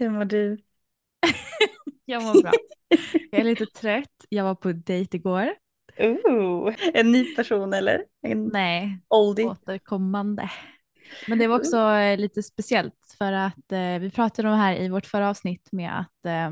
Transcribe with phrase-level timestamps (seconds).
[0.00, 0.58] Hur mår du?
[2.04, 2.52] Jag mår bra.
[3.30, 4.26] Jag är lite trött.
[4.28, 5.54] Jag var på dejt igår.
[5.98, 8.04] Ooh, en ny person eller?
[8.22, 9.44] En Nej, oldie?
[9.46, 10.50] återkommande.
[11.26, 14.76] Men det var också eh, lite speciellt för att eh, vi pratade om det här
[14.80, 16.50] i vårt förra avsnitt med att eh,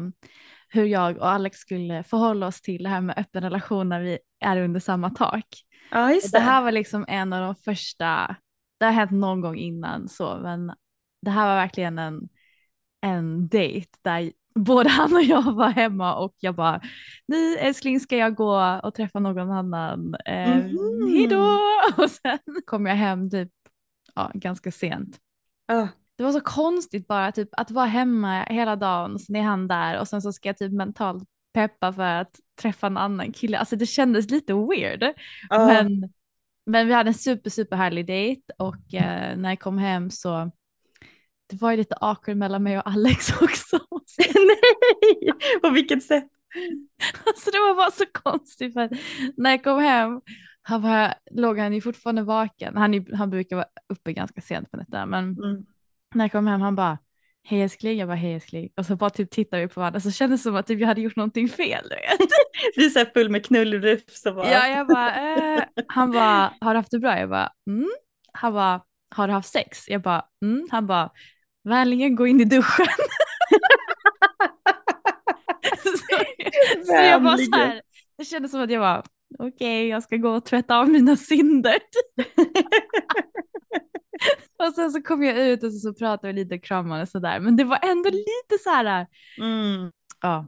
[0.69, 4.19] hur jag och Alex skulle förhålla oss till det här med öppen relation när vi
[4.41, 5.47] är under samma tak.
[5.91, 6.43] Ja, just Det det.
[6.45, 8.37] här var liksom en av de första,
[8.81, 10.73] det har hänt någon gång innan så, men
[11.23, 12.29] det här var verkligen en,
[13.01, 16.81] en dejt där både han och jag var hemma och jag bara,
[17.29, 20.77] nej älskling ska jag gå och träffa någon annan, eh, Mhm.
[21.13, 21.59] hejdå!
[21.97, 23.51] Och sen kom jag hem typ
[24.15, 25.19] ja, ganska sent.
[25.67, 29.43] Ja, Det var så konstigt bara typ att vara hemma hela dagen och sen är
[29.43, 33.33] han där och sen så ska jag typ mentalt peppa för att träffa en annan
[33.33, 33.59] kille.
[33.59, 35.03] Alltså det kändes lite weird.
[35.49, 35.67] ja.
[35.67, 36.13] Men,
[36.67, 40.51] men vi hade en super super härlig dejt och eh, när jag kom hem så
[41.51, 43.79] det var ju lite awkward mellan mig och Alex också.
[44.35, 45.33] Nej,
[45.63, 46.29] på vilket sätt?
[47.27, 48.89] Alltså det var bara så konstigt för
[49.37, 50.21] när jag kom hem
[50.63, 52.77] han var, låg han ju fortfarande vaken.
[52.77, 55.67] Han, är- han brukar vara uppe ganska sent på nätterna men Mm.
[56.15, 56.99] när jag kom hem han bara
[57.43, 60.11] hej älskling, jag bara hej älskling och så bara typ tittade vi på varandra så
[60.11, 61.85] kändes det som att typ, jag hade gjort någonting fel.
[61.89, 62.29] Du vet.
[62.75, 64.51] Du är så här full med knullrufs och bara...
[64.51, 65.63] Ja, jag bara, eh.
[65.89, 67.19] han bara, har du haft det bra?
[67.19, 67.89] Jag bara, mm.
[68.33, 68.81] Han bara,
[69.15, 69.89] har du haft sex?
[69.89, 70.69] Jag bara, mm.
[70.71, 71.11] Han bara,
[71.69, 72.87] vänligen gå in i duschen.
[75.83, 75.89] så,
[76.87, 77.83] så jag bara så här,
[78.19, 79.05] det kändes som att jag var,
[79.39, 81.77] okej, jag ska gå och tvätta av mina synder.
[84.59, 87.09] och sen så kom jag ut och så, så pratade vi lite och kramade och
[87.09, 87.41] sådär.
[87.41, 89.07] Men det var ändå lite så här,
[89.41, 89.91] Mm.
[90.23, 90.47] ja,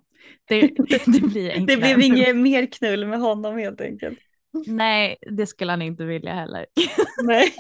[0.49, 0.61] det,
[1.07, 1.67] det blir enklare.
[1.67, 4.19] Det blev inget mer knull med honom helt enkelt.
[4.67, 6.67] Nej, det skulle han inte vilja heller.
[7.23, 7.55] Nej.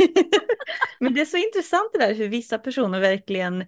[1.00, 3.64] Men det är så intressant det där hur vissa personer verkligen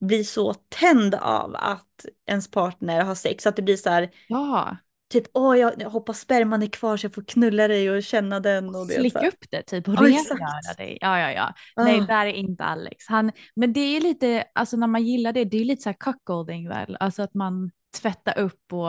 [0.00, 3.46] blir så tänd av att ens partner har sex.
[3.46, 4.76] Att det blir så här, Ja,
[5.12, 8.68] typ åh jag hoppas sperman är kvar så jag får knulla dig och känna den.
[8.74, 10.98] Och det, så slicka upp det typ och rengöra dig.
[11.00, 11.54] Ja, ja, ja.
[11.84, 12.06] Nej, Ah.
[12.06, 13.06] där är inte Alex.
[13.08, 15.96] Han, men det är lite, alltså när man gillar det, det är lite så här
[16.00, 16.96] cuckolding väl?
[17.00, 18.88] Alltså att man tvättar upp och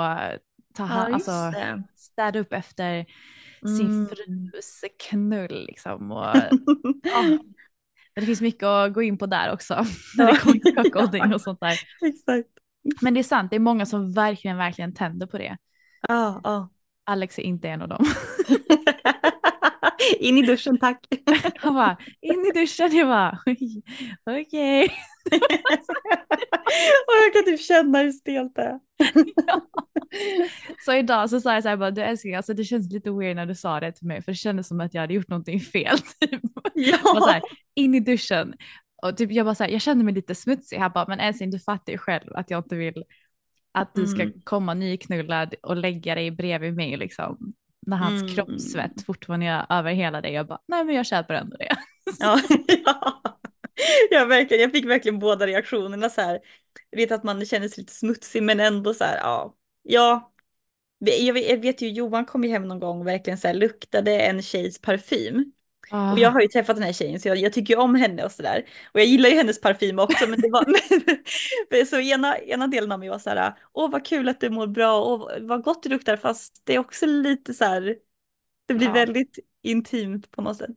[0.76, 1.84] tar hand, Ja, alltså det.
[1.96, 3.06] städar upp efter.
[3.68, 6.12] Sin frus knull liksom.
[6.12, 6.26] Och,
[7.04, 7.40] ja.
[8.16, 9.74] Det finns mycket att gå in på där också,
[10.18, 11.80] när det kommer till cuckolding och sånt där.
[12.06, 12.50] Exakt.
[13.02, 15.58] Men det är sant, det är många som verkligen, verkligen tänder på det.
[16.08, 16.70] Ja, ja.
[17.04, 18.06] Alex är inte en av dem.
[20.20, 21.06] In i duschen tack.
[21.56, 22.96] Han bara, in i duschen.
[22.96, 23.82] Jag bara, "Oj,
[24.30, 24.84] okej.
[27.08, 28.80] och jag kan typ känna hur stelt det är.
[30.86, 33.36] Så idag så sa jag så här, bara, du älskling, alltså det känns lite weird
[33.36, 35.60] när du sa det till mig för det kändes som att jag hade gjort någonting
[35.60, 35.98] fel.
[36.20, 36.42] Typ.
[36.74, 36.98] Ja.
[36.98, 37.42] Så här,
[37.76, 38.54] in i duschen.
[39.04, 40.78] Och typ jag bara så här, jag kände mig lite smutsig.
[40.78, 43.04] Han bara, men älskling du fattar ju själv att jag inte vill
[43.72, 44.42] att du ska Mm.
[44.44, 47.54] komma nyknullad och lägga dig bredvid mig liksom.
[47.86, 48.36] När hans Mm.
[48.36, 50.34] kroppssvett fortfarande är över hela dig.
[50.34, 51.76] Jag bara, nej men jag köper ändå det.
[52.20, 52.42] Ja,
[52.86, 53.22] ja.
[54.12, 56.40] Jag, verkligen, jag fick verkligen båda reaktionerna så här.
[56.90, 59.56] Jag vet att man känner sig lite smutsig men ändå så här, ja.
[59.84, 60.32] Ja,
[60.98, 63.56] jag vet, jag vet ju Johan kom ju hem någon gång och verkligen så här
[63.56, 65.52] luktade en tjejs parfym.
[65.92, 68.26] Och jag har ju träffat den här tjejen så jag, jag tycker ju om henne
[68.26, 68.66] och sådär.
[68.94, 70.66] Och jag gillar ju hennes parfym också men det var...
[71.70, 74.50] men, så ena, ena delen av mig var så här, åh vad kul att du
[74.50, 77.96] mår bra och vad gott du luktar fast det är också lite så här,
[78.66, 78.94] det blir Ja.
[78.94, 80.76] väldigt intimt på något sätt.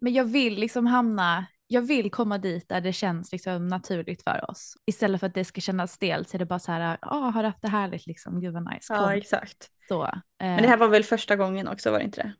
[0.00, 4.50] Men jag vill liksom hamna, jag vill komma dit där det känns liksom naturligt för
[4.50, 4.76] oss.
[4.86, 7.42] Istället för att det ska kännas stelt så är det bara så här, ja har
[7.42, 8.94] du haft det härligt liksom, gud vad nice.
[8.94, 9.02] Kom.
[9.02, 9.70] Ja exakt.
[9.88, 12.34] Så, eh, Men det här var väl första gången också var det inte det?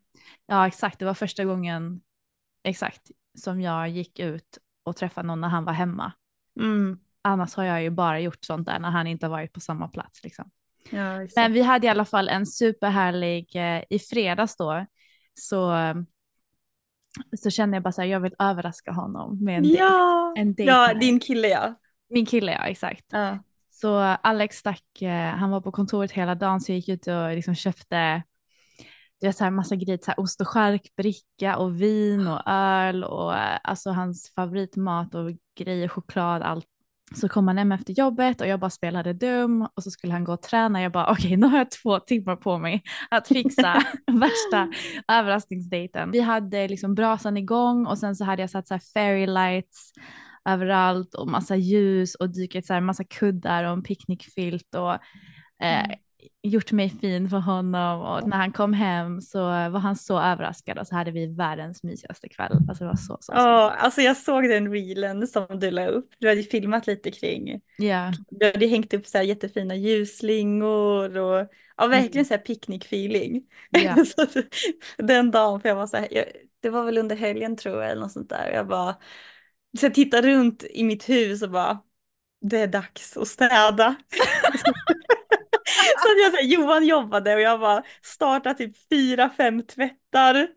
[0.47, 2.01] Ja exakt, det var första gången
[2.65, 6.13] exakt som jag gick ut och träffade någon när han var hemma.
[6.61, 6.99] Mm.
[7.23, 9.89] Annars har jag ju bara gjort sånt där när han inte har varit på samma
[9.89, 10.51] plats liksom.
[10.91, 11.27] Ja.
[11.37, 14.87] Men vi hade i alla fall en superhärlig, eh, i fredags då,
[15.35, 15.75] så,
[17.39, 19.79] så kände jag bara så här, jag vill överraska honom med en dejt.
[19.79, 21.75] ja, en date ja din kille ja.
[22.09, 23.05] Min kille ja, exakt.
[23.09, 23.39] ja.
[23.71, 27.31] Så Alex stack, eh, han var på kontoret hela dagen så jag gick ut och
[27.35, 28.23] liksom köpte
[29.21, 33.05] det är så här massa grejer, så här ost och charkbricka och vin och öl
[33.05, 36.67] och eh, alltså hans favoritmat och grejer, choklad, allt.
[37.15, 40.25] Så kom han hem efter jobbet och jag bara spelade dum och så skulle han
[40.25, 40.83] gå och träna.
[40.83, 43.83] Jag bara okej, nu har jag två timmar på mig att fixa
[44.13, 44.73] värsta
[45.09, 46.11] överraskningsdejten.
[46.11, 49.93] Vi hade liksom brasan igång och sen så hade jag satt så här fairy lights
[50.49, 54.93] överallt och massa ljus och dykat så här massa kuddar och en picknickfilt och
[55.67, 55.95] eh,
[56.43, 60.79] gjort mig fin för honom och när han kom hem så var han så överraskad
[60.79, 62.59] och så hade vi världens mysigaste kväll.
[62.69, 63.33] Alltså det var så, så, så.
[63.33, 66.11] Ja, alltså jag såg den reelen som du la upp.
[66.19, 67.61] Du hade filmat lite kring.
[67.77, 73.43] Ja, Du hade hängt upp så här jättefina ljusslingor och ja, verkligen så här picknick-feeling.
[74.19, 74.35] Att
[74.99, 76.25] den dagen, för jag var så här, jag,
[76.61, 78.51] det var väl under helgen tror jag eller något sånt där.
[78.51, 78.97] Jag bara,
[79.79, 81.79] så jag tittade runt i mitt hus och bara,
[82.41, 83.95] det är dags att städa.
[86.05, 90.49] så att jag, så här, Johan jobbade och jag bara startade typ fyra, fem tvättar.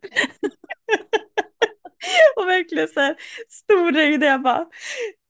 [2.35, 3.15] och verkligen så här
[3.49, 4.23] storögd.
[4.23, 4.65] Jag bara,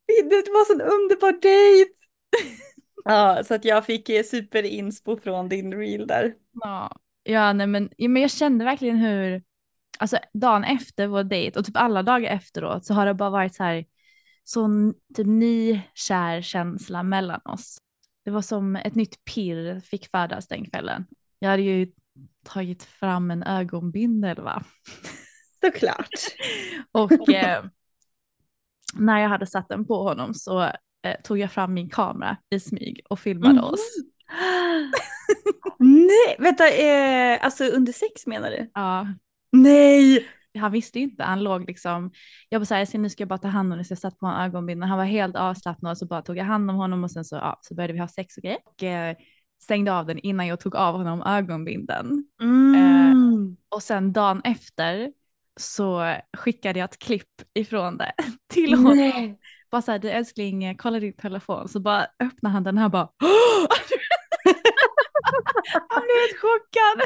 [0.07, 1.91] det var sån underbar dejt.
[3.03, 6.33] ja, så att jag fick eh, superinspo från din reel där.
[6.53, 6.95] ja.
[7.23, 9.43] ja nej, men, ja, men jag kände verkligen hur,
[9.99, 13.55] alltså dagen efter vår dejt och typ alla dagar efteråt så har det bara varit
[13.55, 13.85] så här
[14.43, 17.77] sån typ ny kär känsla mellan oss.
[18.27, 21.06] Det var som ett nytt pirr fick födas den kvällen.
[21.39, 21.88] Jag hade ju
[22.45, 24.63] tagit fram en ögonbindel va.
[25.62, 26.09] Såklart.
[26.91, 27.65] Och eh,
[28.94, 30.71] när jag hade satt den på honom så eh,
[31.24, 33.63] tog jag fram min kamera i smyg och filmade Mhm.
[33.63, 33.79] oss.
[35.79, 38.71] Nej, vänta, eh, alltså under sex menar du?
[38.74, 39.07] Ja,
[39.51, 40.27] Nej!
[40.57, 42.12] Han visste inte, han låg liksom,
[42.50, 43.92] jag bara så här, "Jag ska- nu ska jag bara ta hand om det, så
[43.92, 46.69] jag satt på en ögonbindel, han var helt avslappnad och så bara tog jag hand
[46.71, 48.59] om honom och sen så, ja, så började vi ha sex och grejer.
[48.65, 49.15] Och eh,
[49.62, 52.24] stängde av den innan jag tog av honom ögonbindeln.
[52.42, 53.57] Mm.
[53.69, 55.12] Och sen dagen efter
[55.59, 58.12] så skickade jag ett klipp ifrån det
[58.53, 58.98] till honom.
[58.98, 59.39] Nej.
[59.71, 61.68] Bara så här, du älskling, eh, kolla din telefon.
[61.68, 63.10] Så bara öppnar han den här bara.
[65.89, 67.01] han blev helt chockad.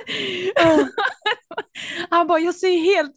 [2.10, 3.16] han bara, jag ser helt,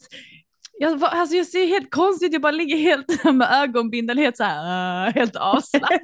[0.79, 5.11] jag, alltså jag ser helt konstigt, jag bara ligger helt med ögonbindeln helt så här,
[5.11, 5.99] helt avslappnad.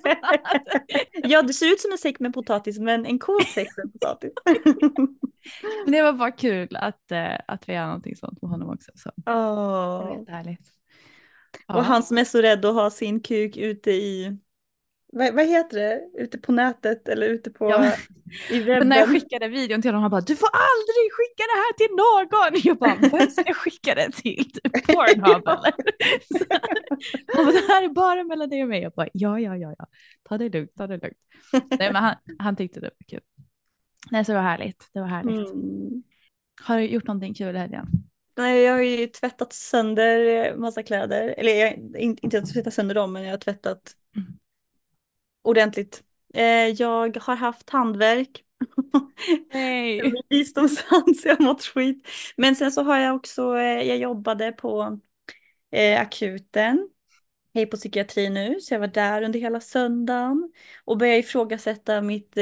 [1.23, 4.31] ja, du ser ut som en säck med potatis, men en cool säck med potatis.
[5.85, 8.91] Men det var bara kul att, eh, att vi gör någonting sånt med honom också.
[8.95, 9.11] Så.
[9.15, 10.19] Det var Åh.
[10.19, 10.61] jättehärligt.
[11.67, 11.81] Och Ja.
[11.81, 14.37] han som är så rädd att ha sin kuk ute i,
[15.11, 17.93] vad, vad heter det, ute på nätet eller ute på, Ja,
[18.49, 18.89] i webben.
[18.89, 21.95] när jag skickade videon till honom, han bara du får aldrig skicka det här till
[21.95, 22.61] någon.
[22.63, 24.51] Jag bara, vem ska jag skicka det till?
[24.51, 25.73] Typ Pornhub eller?
[26.37, 26.45] Så,
[27.35, 28.81] han bara, det här är bara mellan dig och mig.
[28.81, 29.85] Jag bara, ja, ja, ja, ja.
[30.29, 31.17] Ta det lugnt, ta det lugnt.
[31.79, 33.21] Nej, men han, han tyckte det var kul.
[34.11, 34.89] Nej, så det var härligt.
[34.93, 35.51] Det var härligt.
[35.53, 36.03] Mm.
[36.61, 37.87] Har du gjort någonting kul i helgen?
[38.37, 41.33] Nej, jag har ju tvättat sönder massa kläder.
[41.37, 43.81] Eller jag, in- inte att tvätta sönder dem, men jag har tvättat
[44.15, 44.33] Mm.
[45.41, 46.03] Ordentligt.
[46.33, 48.43] Eh, jag har haft handverk.
[49.53, 50.13] Nej.
[50.29, 52.07] Visdomshand så jag har mått skit.
[52.37, 54.99] Men sen så har jag också, eh, jag jobbade på
[55.71, 56.89] eh, akuten.
[57.51, 60.51] Jag är på psykiatri nu, så jag var där under hela söndagen.
[60.85, 62.37] Och började ifrågasätta mitt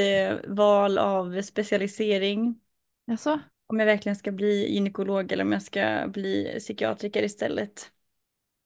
[0.48, 2.60] val av specialisering.
[3.06, 3.40] Jaså?
[3.66, 7.90] Om jag verkligen ska bli gynekolog eller om jag ska bli psykiatriker istället.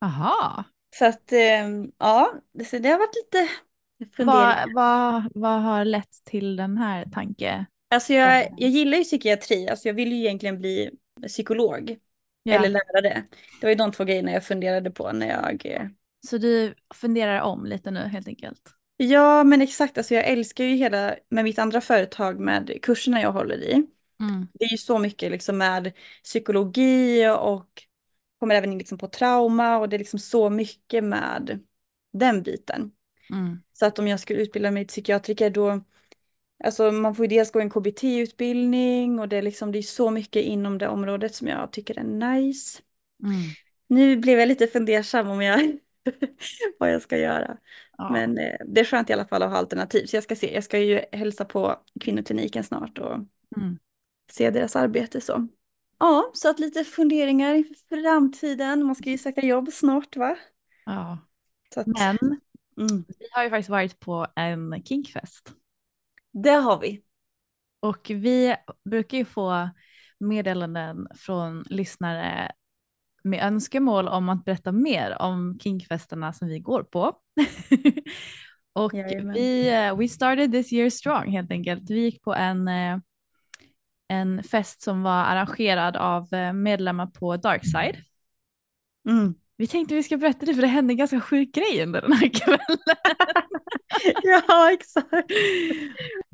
[0.03, 0.65] Aha.
[0.99, 1.33] Så att
[1.99, 2.35] ja,
[2.71, 3.49] så det har varit lite.
[4.17, 7.67] Vad, vad, vad har lett till den här tanke?
[7.91, 10.91] Alltså jag, jag gillar ju psykiatri, alltså jag vill ju egentligen bli
[11.27, 11.97] psykolog.
[12.43, 12.55] Ja.
[12.55, 13.25] Eller lärare.
[13.61, 15.67] Det var ju de två grejerna jag funderade på när jag...
[15.67, 15.87] eh,
[16.27, 18.61] Så du funderar om lite nu helt enkelt?
[18.97, 19.99] Ja, men exakt.
[19.99, 23.87] Alltså jag älskar ju hela, med mitt andra företag med kurserna jag håller i.
[24.21, 24.49] Mm.
[24.53, 25.93] Det är ju så mycket liksom med
[26.25, 27.69] psykologi och
[28.41, 31.59] kommer även in liksom på trauma och det är liksom så mycket med
[32.13, 32.93] den biten.
[33.31, 33.63] Mm.
[33.73, 35.81] Så att om jag skulle utbilda mig till psykiatriker då,
[36.65, 40.11] alltså man får ju dels gå en KBT-utbildning och det är liksom, det är så
[40.11, 42.83] mycket inom det området som jag tycker är nice.
[43.23, 43.35] Mm.
[43.89, 45.79] Nu blev jag lite fundersam om jag,
[46.79, 47.57] vad jag ska göra.
[47.99, 48.11] Ja.
[48.13, 50.07] Men eh, det är skönt i alla fall att ha alternativ.
[50.07, 53.19] Så jag ska se, jag ska ju hälsa på kvinnokliniken snart och
[53.57, 53.79] Mm.
[54.31, 55.49] se deras arbete så.
[55.99, 58.85] Ja, så att lite funderingar inför framtiden.
[58.85, 60.37] Man ska ju söka jobb snart va?
[60.87, 61.19] ja.
[61.77, 62.19] Att, Men
[62.77, 65.53] mm, vi har ju faktiskt varit på en kinkfest.
[66.33, 67.03] det har vi.
[67.81, 69.71] Och vi brukar ju få
[70.19, 72.53] meddelanden från lyssnare
[73.25, 77.17] med önskemål om att berätta mer om kinkfesterna som vi går på.
[78.73, 79.35] och Jajamän.
[79.35, 81.91] vi eh, we started this year strong helt enkelt.
[81.91, 82.99] Vi gick på en, eh,
[84.09, 87.97] en fest som var arrangerad av eh, medlemmar på Darkside.
[89.09, 89.35] Mm.
[89.57, 92.13] Vi tänkte vi ska berätta det för det hände en ganska sjuk grej under den
[92.13, 92.79] här kvällen.
[94.23, 95.33] ja, exakt.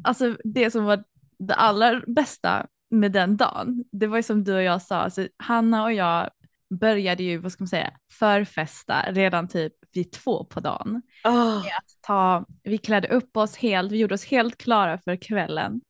[0.05, 1.05] Alltså det som var
[1.39, 5.29] det allra bästa med den dagen, det var ju som du och jag sa, alltså,
[5.37, 6.31] Hanna och jag
[6.71, 11.03] började ju, vad ska man säga, förfesta redan typ vid två på dagen.
[11.25, 11.67] Oh,
[12.01, 15.81] Ta, vi klädde upp oss helt, vi gjorde oss helt klara för kvällen.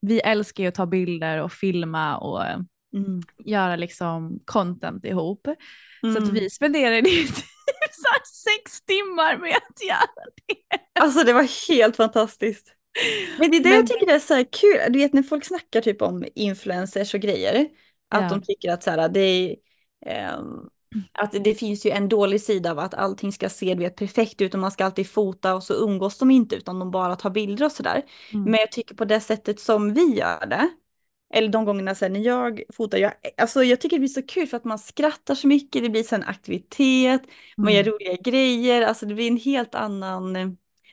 [0.00, 3.22] Vi älskar ju att ta bilder och filma och mm.
[3.44, 5.48] göra liksom content ihop.
[6.00, 6.34] Så att Mm.
[6.34, 7.44] vi spenderade ju typ
[8.24, 11.00] sex timmar med att göra det.
[11.00, 12.74] Alltså det var helt fantastiskt.
[13.38, 14.92] Men det är det Men- jag tycker är så kul.
[14.92, 17.68] Du vet när folk snackar typ om influencers och grejer.
[18.10, 18.28] Att Ja.
[18.28, 19.56] de tycker att så här, det är,
[20.06, 20.44] ehm,
[21.12, 24.40] att det finns ju en dålig sida av att allting ska se du vet, perfekt
[24.40, 27.30] ut och man ska alltid fota och så umgås de inte utan de bara tar
[27.30, 28.02] bilder och sådär.
[28.32, 28.50] Mm.
[28.50, 30.68] Men jag tycker på det sättet som vi gör det.
[31.34, 34.46] Eller de gångerna sen när jag fotar, jag, alltså jag tycker det blir så kul
[34.46, 37.22] för att man skrattar så mycket, det blir så en aktivitet,
[37.60, 37.92] man gör Mm.
[37.92, 40.32] roliga grejer, alltså det blir en helt annan,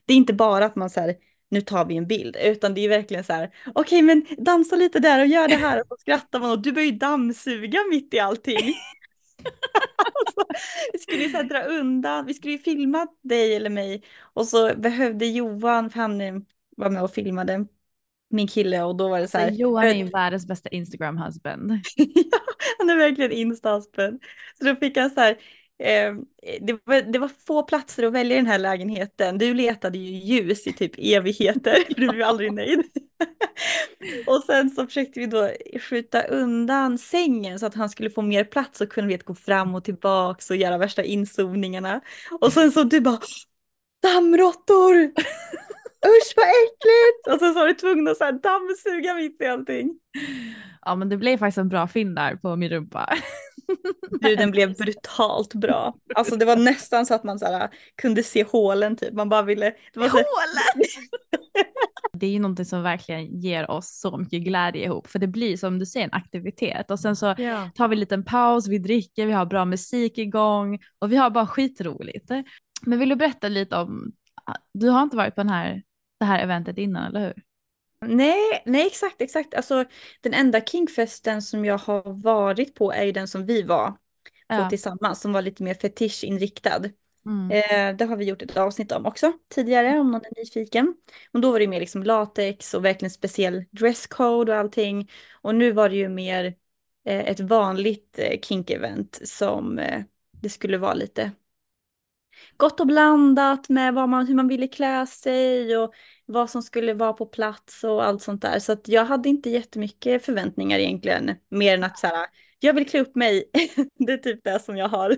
[0.05, 1.15] det är inte bara att man så här,
[1.49, 4.99] nu tar vi en bild, utan det är verkligen så här, okej men dansa lite
[4.99, 8.13] där och gör det här och så skrattar man och du börjar ju dammsuga mitt
[8.13, 8.73] i allting.
[9.97, 10.45] alltså,
[10.93, 14.75] vi skulle ju så dra undan, vi skulle ju filma dig eller mig och så
[14.77, 16.35] behövde Johan, för han eh,
[16.77, 17.67] var med och filmade
[18.35, 21.71] min kille och då var det så här, Johan är ju världens bästa Instagram husband.
[21.95, 22.39] ja,
[22.77, 24.19] han är verkligen instaspen.
[24.59, 25.31] Så då fick han så här,
[25.79, 26.13] eh,
[26.61, 29.37] det, var, det var få platser att välja i den här lägenheten.
[29.37, 32.83] Du letade ju ljus i typ evigheter, för du blev aldrig nöjd.
[34.27, 35.51] och sen så försökte vi då
[35.89, 39.75] skjuta undan sängen så att han skulle få mer plats och kunna vet, gå fram
[39.75, 42.01] och tillbaks och göra värsta inzoomningarna.
[42.41, 43.19] Och sen så du bara,
[44.03, 45.11] dammråttor!
[46.05, 47.27] Usch vad äckligt!
[47.33, 49.99] Och sen så var du tvungen att så här dammsuga mitt i allting.
[50.81, 53.09] Ja men det blev faktiskt en bra film där på min rumpa.
[54.21, 55.95] Du, den blev brutalt bra.
[56.15, 59.13] Alltså det var nästan så att man så här, kunde se hålen typ.
[59.13, 59.73] Man bara ville...
[59.93, 60.25] Det var så här,
[62.19, 65.57] Det är ju någonting som verkligen ger oss så mycket glädje ihop för det blir
[65.57, 67.69] som du säger en aktivitet och sen så ja.
[67.75, 71.29] tar vi en liten paus, vi dricker, vi har bra musik igång och vi har
[71.29, 72.31] bara skitroligt.
[72.81, 74.11] Men vill du berätta lite om,
[74.73, 75.81] du har inte varit på den här,
[76.19, 77.43] det här eventet innan eller hur?
[78.05, 79.53] Nej, nej exakt, exakt.
[79.53, 79.85] Alltså
[80.21, 83.97] den enda Kingfesten som jag har varit på är ju den som vi var
[84.53, 84.69] på Ja.
[84.69, 86.83] tillsammans, som var lite mer fetischinriktad.
[87.25, 87.49] Mm.
[87.49, 90.95] Eh, det har vi gjort ett avsnitt om också tidigare om någon är nyfiken.
[91.31, 95.11] Och då var det mer liksom latex och verkligen speciell dresscode och allting.
[95.41, 96.45] Och nu var det ju mer
[97.05, 101.31] eh, ett vanligt eh, kink-event som eh, det skulle vara lite
[102.57, 105.93] gott och blandat med vad man, hur man ville klä sig och
[106.25, 108.59] vad som skulle vara på plats och allt sånt där.
[108.59, 112.25] Så att jag hade inte jättemycket förväntningar egentligen, mer än att så här,
[112.59, 113.43] jag vill klä upp mig.
[114.05, 115.17] det är typ det som jag har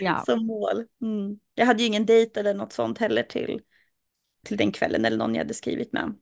[0.00, 0.22] Ja.
[0.26, 0.84] som mål.
[1.02, 1.38] Mm.
[1.54, 3.60] Jag hade ju ingen dejt eller något sånt heller till,
[4.46, 6.14] till den kvällen eller någon jag hade skrivit med.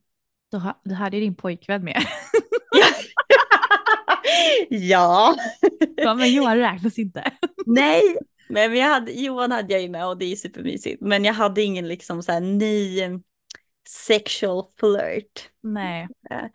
[0.51, 2.05] Du, ha, du hade din pojkvän med.
[4.69, 5.35] ja,
[5.95, 7.31] Ja, men Johan räknas inte.
[7.65, 8.17] nej,
[8.49, 11.01] men jag hade, Johan hade jag ju med och det är supermysigt.
[11.01, 12.99] Men jag hade ingen liksom så här ny
[13.89, 16.07] sexual flirt Nej.
[16.29, 16.49] på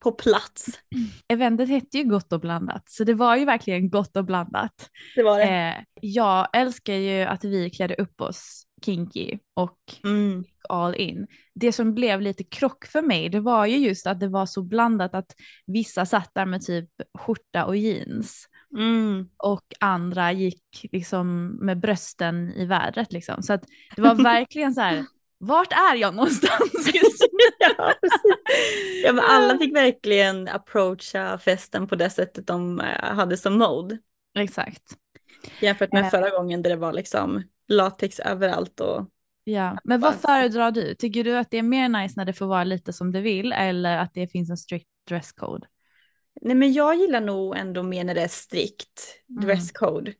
[0.00, 0.66] på plats.
[1.28, 4.90] Eventet hette ju Gott och blandat, så det var ju verkligen gott och blandat.
[5.16, 5.44] Det var det.
[5.44, 10.44] Eh, jag älskar ju att vi klädde upp oss kinky och Mm.
[10.68, 11.26] all in.
[11.54, 14.62] Det som blev lite krock för mig, det var ju just att det var så
[14.62, 15.34] blandat att
[15.66, 19.28] vissa satt där med typ skjorta och jeans Mm.
[19.36, 23.42] och andra gick liksom med brösten i vädret liksom.
[23.42, 23.64] Så att
[23.96, 25.04] det var verkligen så här,
[25.38, 26.90] vart är jag någonstans
[27.58, 27.94] ja.
[29.04, 33.98] Ja, men alla fick verkligen approacha festen på det sättet de eh, hade som mode.
[34.38, 34.82] Exakt.
[35.60, 36.10] Jämfört med Eh.
[36.10, 39.08] förra gången där det var liksom latex överallt och
[39.44, 40.94] Ja, men vad föredrar du?
[40.94, 43.52] Tycker du att det är mer nice när det får vara lite som det vill
[43.52, 45.66] eller att det finns en strict dresscode?
[46.40, 49.44] Nej men jag gillar nog ändå mer när det är strikt Mm.
[49.44, 50.12] dresscode.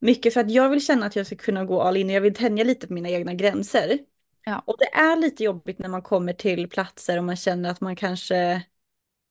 [0.00, 2.20] Mycket för att jag vill känna att jag ska kunna gå all in och jag
[2.20, 3.98] vill tänja lite på mina egna gränser.
[4.44, 4.62] Ja.
[4.66, 7.96] Och det är lite jobbigt när man kommer till platser och man känner att man
[7.96, 8.62] kanske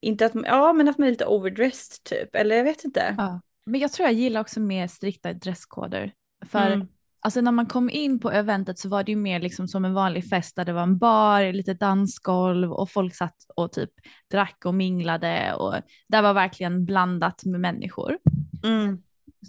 [0.02, 3.16] inte att ja men att man är lite overdressed typ, eller jag vet inte.
[3.18, 3.42] Ja.
[3.66, 6.12] Men jag tror jag gillar också mer strikta dresskoder.
[6.46, 6.88] För Mm.
[7.26, 9.94] Alltså när man kom in på eventet så var det ju mer liksom som en
[9.94, 13.90] vanlig fest där det var en bar, lite dansgolv och folk satt och typ
[14.32, 15.74] drack och minglade och
[16.08, 18.18] där var verkligen blandat med människor.
[18.64, 18.98] Mm.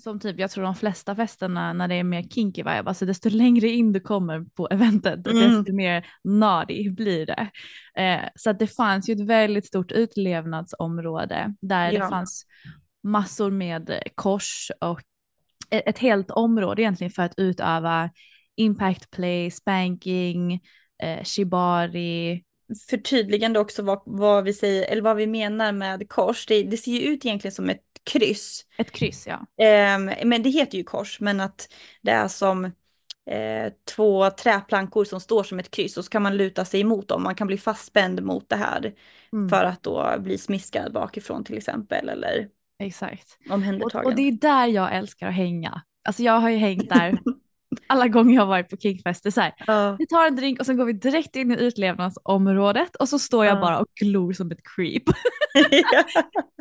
[0.02, 3.28] Som typ, jag tror de flesta festerna när det är mer kinky vibe, alltså desto
[3.30, 5.50] längre in du kommer på eventet, Mm.
[5.56, 7.48] desto mer naughty blir det.
[8.02, 12.02] Eh, så att det fanns ju ett väldigt stort utlevnadsområde där Ja.
[12.02, 12.46] det fanns
[13.02, 15.02] massor med kors och
[15.70, 18.10] ett, helt område egentligen för att utöva
[18.56, 20.60] impact play, spanking,
[21.02, 22.42] eh, shibari.
[22.90, 26.46] Förtydligande också vad, vad vi säger, eller vad vi menar med kors.
[26.46, 28.66] Det, det ser ju ut egentligen som ett kryss.
[28.78, 29.64] Ett kryss ja.
[29.64, 31.68] Ehm, men det heter ju kors, men att
[32.02, 32.64] det är som
[33.30, 37.08] eh, två träplankor som står som ett kryss och så kan man luta sig emot
[37.08, 37.22] dem.
[37.22, 38.94] Man kan bli fastspänd mot det här
[39.32, 43.38] Mm, för att då bli smiskad bakifrån till exempel eller Exakt.
[43.48, 44.06] Och, omhändertagen.
[44.06, 45.82] och det är där jag älskar att hänga.
[46.08, 47.18] Alltså jag har ju hängt där
[47.86, 49.32] alla gånger jag har varit på Kingfest.
[49.32, 49.96] Så här, Ja.
[49.98, 53.44] vi tar en drink och sen går vi direkt in i utlevnadsområdet och så står
[53.46, 53.60] jag Ja.
[53.60, 55.02] bara och glor som ett creep.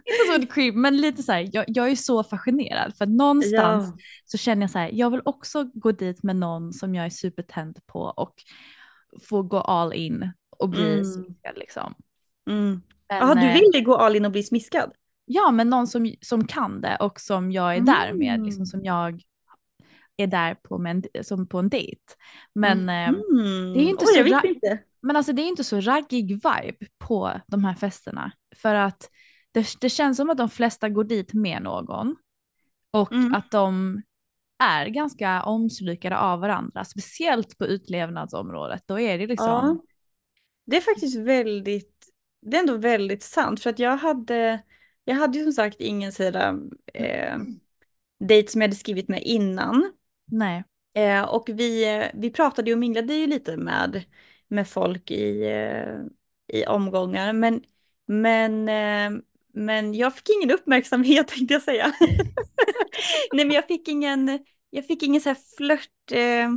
[0.07, 3.93] Inte som ett creep men lite så här, jag, jag är så fascinerad för någonstans
[4.25, 7.09] så känner jag så här, jag vill också gå dit med någon som jag är
[7.09, 8.33] supertänd på och
[9.29, 11.05] få gå all in och bli Mm.
[11.05, 11.93] sminkad liksom.
[12.49, 12.81] Mm.
[13.09, 14.91] Men, Jaha, du eh, vill gå all in och bli smiskad?
[15.25, 18.65] Ja, men någon som, som kan det och som jag är där med, liksom, Mm.
[18.65, 19.21] som jag
[20.17, 22.01] är där på, med en, som på en dejt.
[22.55, 23.73] Men, eh, Mm.
[23.73, 24.79] det är inte Oj, så inte.
[25.01, 28.31] men alltså det är inte så raggig vibe på de här festerna.
[28.55, 29.09] För att
[29.51, 32.15] det, det känns som att de flesta går dit med någon
[32.91, 33.33] och Mm.
[33.35, 34.01] att de
[34.63, 38.83] är ganska omslukade av varandra, speciellt på utlevnadsområdet.
[38.85, 39.77] Då är det liksom, Ja.
[40.65, 42.05] Det är faktiskt väldigt,
[42.41, 44.59] det är ändå väldigt sant för att jag hade,
[45.05, 46.59] jag hade ju som sagt ingen sådär
[46.93, 47.37] eh,
[48.19, 49.91] dejt som jag hade skrivit med innan.
[50.31, 50.63] nej,
[50.95, 54.03] Eh, och vi, vi pratade ju och minglade ju lite med,
[54.47, 57.63] med folk i, eh, i omgångar men,
[58.05, 59.21] men, eh,
[59.53, 61.93] men jag fick ingen uppmärksamhet tänkte jag säga.
[63.33, 66.49] Nej men jag fick ingen, jag fick ingen så här flört, eh,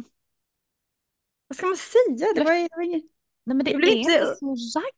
[1.48, 2.32] vad ska man säga?
[2.34, 3.02] Det var, det var ingen,
[3.44, 4.94] nej men det, Det blir inte så ragg,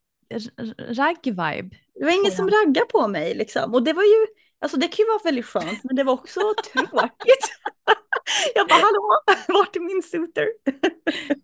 [0.78, 1.76] ragg-vibe.
[2.00, 3.74] Det var ingen som raggade på mig liksom.
[3.74, 4.26] Och det var ju,
[4.60, 6.40] alltså det kan ju vara väldigt skönt, men det var också
[6.72, 7.46] tråkigt.
[8.54, 10.46] Jag bara, hallå, vart är min suitor?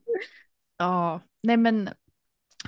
[0.78, 1.90] Ja, nej men,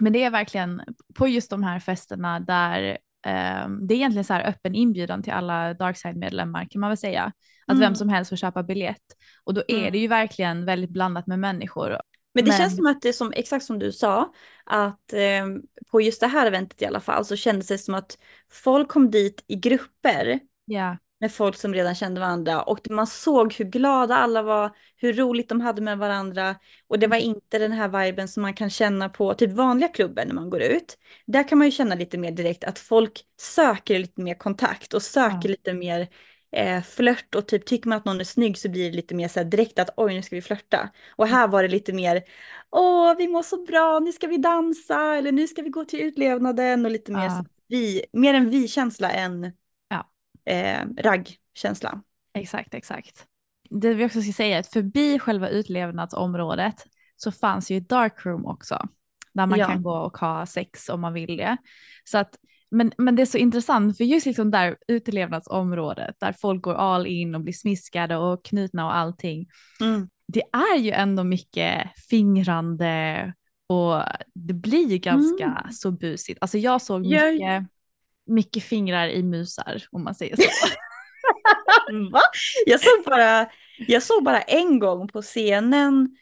[0.00, 0.82] men det är verkligen
[1.14, 5.32] på just de här festerna där ehm, det är egentligen så här öppen inbjudan till
[5.32, 7.32] alla Darkside-medlemmar kan man väl säga.
[7.66, 7.80] Att Mm.
[7.80, 9.02] vem som helst får köpa biljett.
[9.44, 9.92] Och då är Mm.
[9.92, 11.98] det ju verkligen väldigt blandat med människor.
[12.38, 14.32] Men det Men- känns som att det är som, exakt som du sa,
[14.64, 15.46] att eh,
[15.90, 18.18] på just det här eventet i alla fall så kändes det som att
[18.52, 23.54] folk kom dit i grupper Ja, med folk som redan kände varandra och man såg
[23.54, 26.56] hur glada alla var, hur roligt de hade med varandra
[26.88, 30.24] och det var inte den här viben som man kan känna på typ vanliga klubbar
[30.24, 30.98] när man går ut.
[31.26, 35.02] Där kan man ju känna lite mer direkt att folk söker lite mer kontakt och
[35.02, 35.50] söker Ja.
[35.50, 36.08] lite mer
[36.52, 39.28] eh, flört och typ tycker man att någon är snygg så blir det lite mer
[39.28, 40.90] så här direkt att oj nu ska vi flörta.
[41.16, 42.22] Och här var det lite mer
[42.70, 46.00] åh vi mår så bra, nu ska vi dansa eller nu ska vi gå till
[46.00, 47.30] utlevnaden och lite mer Ja.
[47.30, 49.52] så vi, mer en vi-känsla än
[49.88, 50.10] Ja.
[50.52, 52.02] eh, ragg-känsla.
[52.34, 53.26] exakt, exakt.
[53.70, 56.74] Det vi också ska säga är att förbi själva utlevnadsområdet
[57.16, 58.88] så fanns ju ett darkroom också.
[59.32, 59.66] Där man Ja.
[59.66, 61.56] kan gå och ha sex om man vill det.
[62.04, 62.38] Så att,
[62.70, 67.06] men, men det är så intressant för just liksom där utelevnadsområdet där folk går all
[67.06, 69.48] in och blir smiskade och knutna och allting.
[69.80, 70.08] Mm.
[70.32, 73.32] Det är ju ändå mycket fingrande
[73.66, 74.02] och
[74.34, 75.72] det blir ju ganska Mm.
[75.72, 76.38] så busigt.
[76.40, 77.66] Alltså jag såg mycket
[78.26, 80.42] mycket fingrar i musar om man säger så.
[82.12, 82.20] Va?
[82.66, 83.46] Jag såg bara,
[83.86, 86.16] jag såg bara en gång på scenen,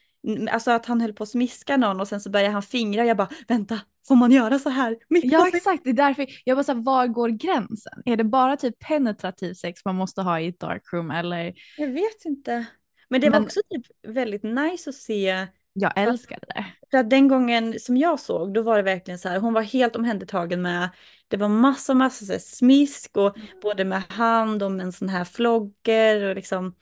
[0.51, 3.05] alltså att han höll på att smiska någon och sen så började han fingra.
[3.05, 4.95] Jag bara, vänta, får man göra så här?
[4.95, 8.03] På Ja exakt, det är därför jag bara såhär, var går gränsen?
[8.05, 11.55] Är det bara typ penetrativ sex man måste ha i ett darkroom eller?
[11.77, 12.67] Jag vet inte.
[13.09, 15.47] Men det var Men- också typ väldigt nice att se.
[15.73, 16.67] Jag älskar det.
[16.91, 19.63] För att den gången som jag såg, då var det verkligen så här, hon var
[19.63, 20.89] helt omhändertagen med,
[21.29, 25.09] det var massa, massa så här smisk och både med hand och med en sån
[25.09, 26.75] här flogger och liksom,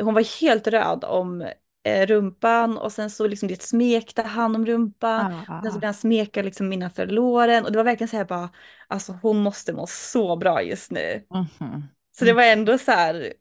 [0.00, 1.48] hon var helt röd om
[1.84, 5.26] rumpan och sen så liksom det smekte han om rumpan.
[5.48, 8.24] Ah, Sen så började han smeka liksom innanför låren och det var verkligen så här
[8.24, 8.50] bara,
[8.88, 11.24] alltså hon måste må så bra just nu.
[11.30, 11.82] mhm.
[12.18, 13.32] Så det var ändå så här,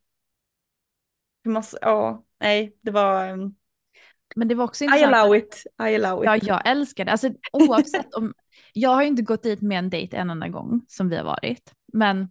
[1.45, 3.55] måste, ja, nej, det var, um,
[4.35, 5.15] Men det var också I intressant.
[5.15, 6.25] allow it, I allow it.
[6.25, 7.11] Ja, jag älskar det.
[7.11, 8.33] Alltså, oavsett om,
[8.73, 11.23] jag har ju inte gått dit med en dejt en enda gång som vi har
[11.23, 12.29] varit, men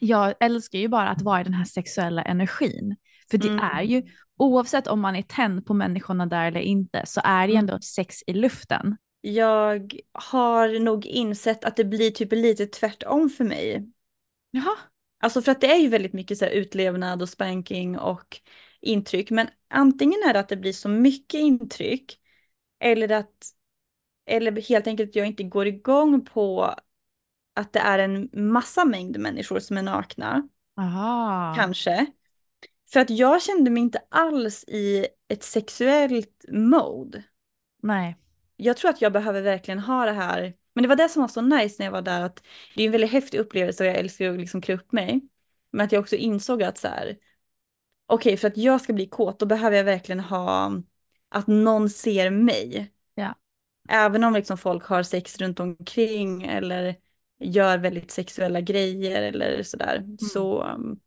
[0.00, 2.96] jag älskar ju bara att vara i den här sexuella energin.
[3.30, 3.58] För det Mm.
[3.58, 4.02] är ju,
[4.36, 7.74] oavsett om man är tänd på människorna där eller inte, så är det ju ändå
[7.76, 8.96] ett sex i luften.
[9.20, 13.88] Jag har nog insett att det blir typ lite tvärtom för mig.
[14.50, 14.76] Jaha.
[15.22, 18.40] Alltså för att det är ju väldigt mycket så här utlevnad och spanking och
[18.80, 19.30] intryck.
[19.30, 22.18] Men antingen är det att det blir så mycket intryck
[22.80, 23.52] eller att
[24.26, 26.74] eller helt enkelt att jag inte går igång på
[27.54, 30.48] att det är en massa mängd människor som är nakna.
[30.76, 31.54] Aha.
[31.56, 32.06] Kanske.
[32.92, 37.22] För att jag kände mig inte alls i ett sexuellt mode.
[37.82, 38.16] Nej.
[38.56, 40.54] jag tror att jag behöver verkligen ha det här.
[40.74, 42.42] Men det var det som var så nice när jag var där, att
[42.76, 45.20] det är en väldigt häftig upplevelse och jag älskar att liksom klä upp mig.
[45.72, 47.16] Men att jag också insåg att så här,
[48.06, 50.72] okej för att jag ska bli kåt då behöver jag verkligen ha
[51.28, 52.92] att någon ser mig.
[53.14, 53.34] Ja.
[53.88, 56.96] Även om liksom folk har sex runt omkring eller
[57.38, 60.06] gör väldigt sexuella grejer eller sådär.
[60.18, 61.00] Så um,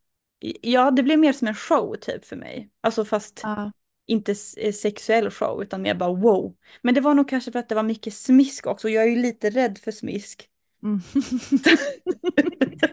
[0.62, 2.70] ja, det blev mer som en show typ för mig.
[2.82, 3.72] Alltså fast Ja.
[4.08, 6.56] inte eh, sexuell show utan mer bara wow.
[6.82, 8.90] Men det var nog kanske för att det var mycket smisk också.
[8.90, 10.50] Jag är ju lite rädd för smisk.
[10.84, 11.02] Mm.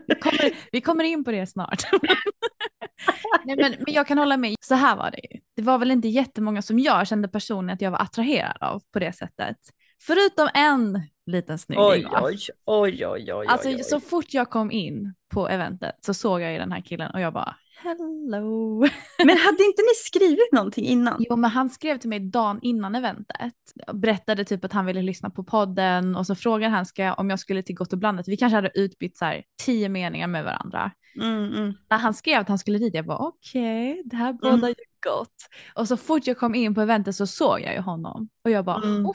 [0.07, 1.83] vi, kommer, vi kommer in på det snart.
[3.45, 4.57] Nej, men, men jag kan hålla med.
[4.61, 5.41] Så här var det ju.
[5.57, 8.99] Det var väl inte jättemånga som jag kände personligen att jag var attraherad av på
[8.99, 9.57] det sättet.
[10.03, 11.85] Förutom en liten snygging.
[11.85, 13.85] Oj, oj, oj, oj, oj, Alltså oj, oj.
[13.85, 17.21] så fort jag kom in på eventet så såg jag ju den här killen och
[17.21, 18.81] jag bara hello.
[19.25, 21.25] Men hade inte ni skrivit någonting innan?
[21.29, 23.55] Jo men han skrev till mig dagen innan eventet.
[23.93, 27.31] Berättade typ att han ville lyssna på podden och så frågade han ska jag, om
[27.31, 28.29] jag skulle till Gott och blandat.
[28.29, 30.91] Vi kanske hade utbytt så här tio meningar med varandra.
[31.17, 31.75] Mm, mm.
[31.91, 34.75] När han skrev att han skulle dit jag bara okej det här bådar ju
[35.07, 35.37] gott.
[35.75, 38.65] Och så fort jag kom in på eventet så såg jag ju honom och jag
[38.65, 39.07] bara Mm.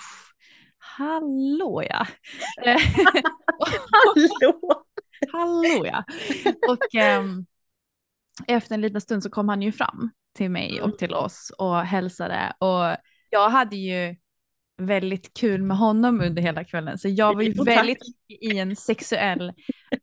[0.98, 2.08] Hallå ja.
[2.66, 2.82] Eh,
[3.92, 4.84] Hallå!
[5.32, 6.04] Hallå ja.
[6.70, 7.46] Och ehm,
[8.48, 11.82] efter en liten stund så kom han ju fram till mig och till oss och
[11.82, 12.54] hälsade.
[12.60, 12.98] Och
[13.30, 14.16] jag hade ju
[14.78, 16.98] väldigt kul med honom under hela kvällen.
[16.98, 19.54] Så jag var ju väldigt i en sexuell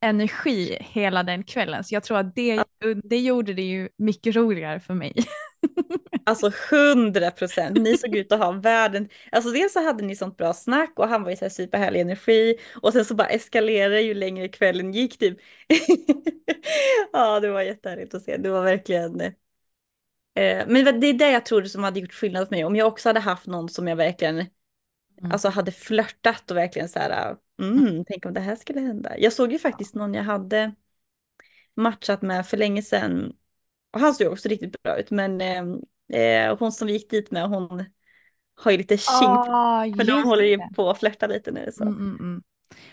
[0.01, 1.85] energi hela den kvällen.
[1.85, 2.65] Så jag tror att det,
[3.05, 5.15] det gjorde det ju mycket roligare för mig.
[6.25, 7.79] Alltså hundra procent.
[7.79, 9.09] Ni såg ut att ha världen.
[9.33, 12.01] Alltså dels så hade ni sånt bra snack och han var i så här superhärlig
[12.01, 12.57] energi.
[12.83, 15.39] Och sen så bara eskalerade ju längre kvällen gick typ.
[17.13, 18.37] ja, det var jättehärligt att se.
[18.37, 19.21] Det var verkligen.
[19.21, 22.65] Eh, men det är det jag tror som hade gjort skillnad för mig.
[22.65, 24.47] Om jag också hade haft någon som jag verkligen
[25.31, 27.37] alltså hade flörtat och verkligen så här.
[27.61, 29.19] Mm, tänk om det här skulle hända.
[29.19, 30.75] Jag såg ju faktiskt någon jag hade
[31.75, 33.33] matchat med för länge sedan.
[33.93, 35.11] Och han såg också riktigt bra ut.
[35.11, 35.65] Men eh,
[36.23, 37.85] eh, hon som vi gick dit med, hon
[38.55, 39.31] har ju lite kink.
[39.49, 41.69] Ah, för de håller ju på att flörta lite nu.
[41.73, 41.83] Så.
[41.85, 42.43] Mm, mm, mm.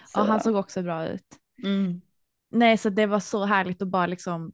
[0.05, 1.25] så Ja, han såg också bra ut.
[1.63, 2.01] mm.
[2.51, 4.51] Nej, så det var så härligt att bara liksom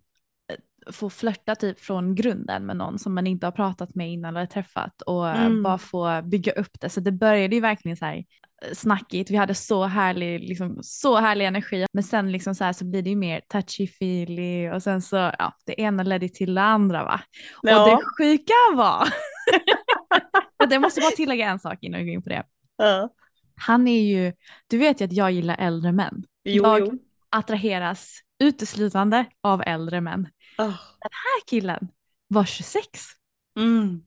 [0.51, 4.35] eh, få flörta typ från grunden med någon som man inte har pratat med innan
[4.35, 5.63] eller träffat och eh, Mm.
[5.63, 6.89] bara få bygga upp det.
[6.89, 8.25] Så det började ju verkligen så här
[8.73, 9.31] snackigt.
[9.31, 11.85] Vi hade så härlig, liksom, så härlig energi.
[11.93, 15.53] Men sen liksom så här så blir det ju mer touchy-feely och sen så, ja,
[15.65, 17.21] det ena ledde till det andra va.
[17.63, 17.85] Och Ja.
[17.85, 19.07] det sjuka var,
[20.63, 22.43] och det måste bara tillägga en sak innan vi går in på det.
[22.77, 23.09] Ja.
[23.55, 24.33] Han är ju,
[24.67, 26.23] du vet ju att jag gillar äldre män.
[26.43, 26.99] Jo, Jag- jo.
[27.29, 30.27] attraheras uteslutande av äldre män.
[30.57, 30.63] Ah.
[30.65, 31.87] Den här killen
[32.27, 32.87] var 26
[33.59, 34.01] Mm.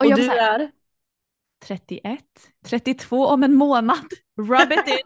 [0.00, 0.70] och, Och, jag du här, är?
[1.62, 2.20] 31,
[2.66, 4.06] 32 om en månad.
[4.38, 4.98] Rub it in.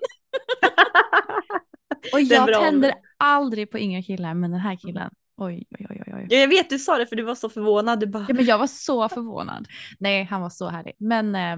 [2.12, 2.94] och jag tänder ålder.
[3.16, 6.26] aldrig på yngre killar men den här killen, oj oj oj oj.
[6.30, 8.00] Ja, jag vet, du sa det för du var så förvånad.
[8.00, 9.68] Du bara, Ja, men jag var så förvånad.
[9.98, 10.94] Nej, han var så härlig.
[10.98, 11.56] Men eh,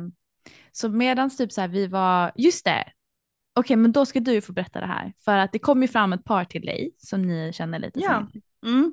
[0.73, 2.85] så medans typ så här vi var, just det.
[3.55, 5.13] Okej, men då ska du få berätta det här.
[5.25, 8.29] För att det kom ju fram ett par till dig som ni känner lite Ja.
[8.67, 8.93] Mm.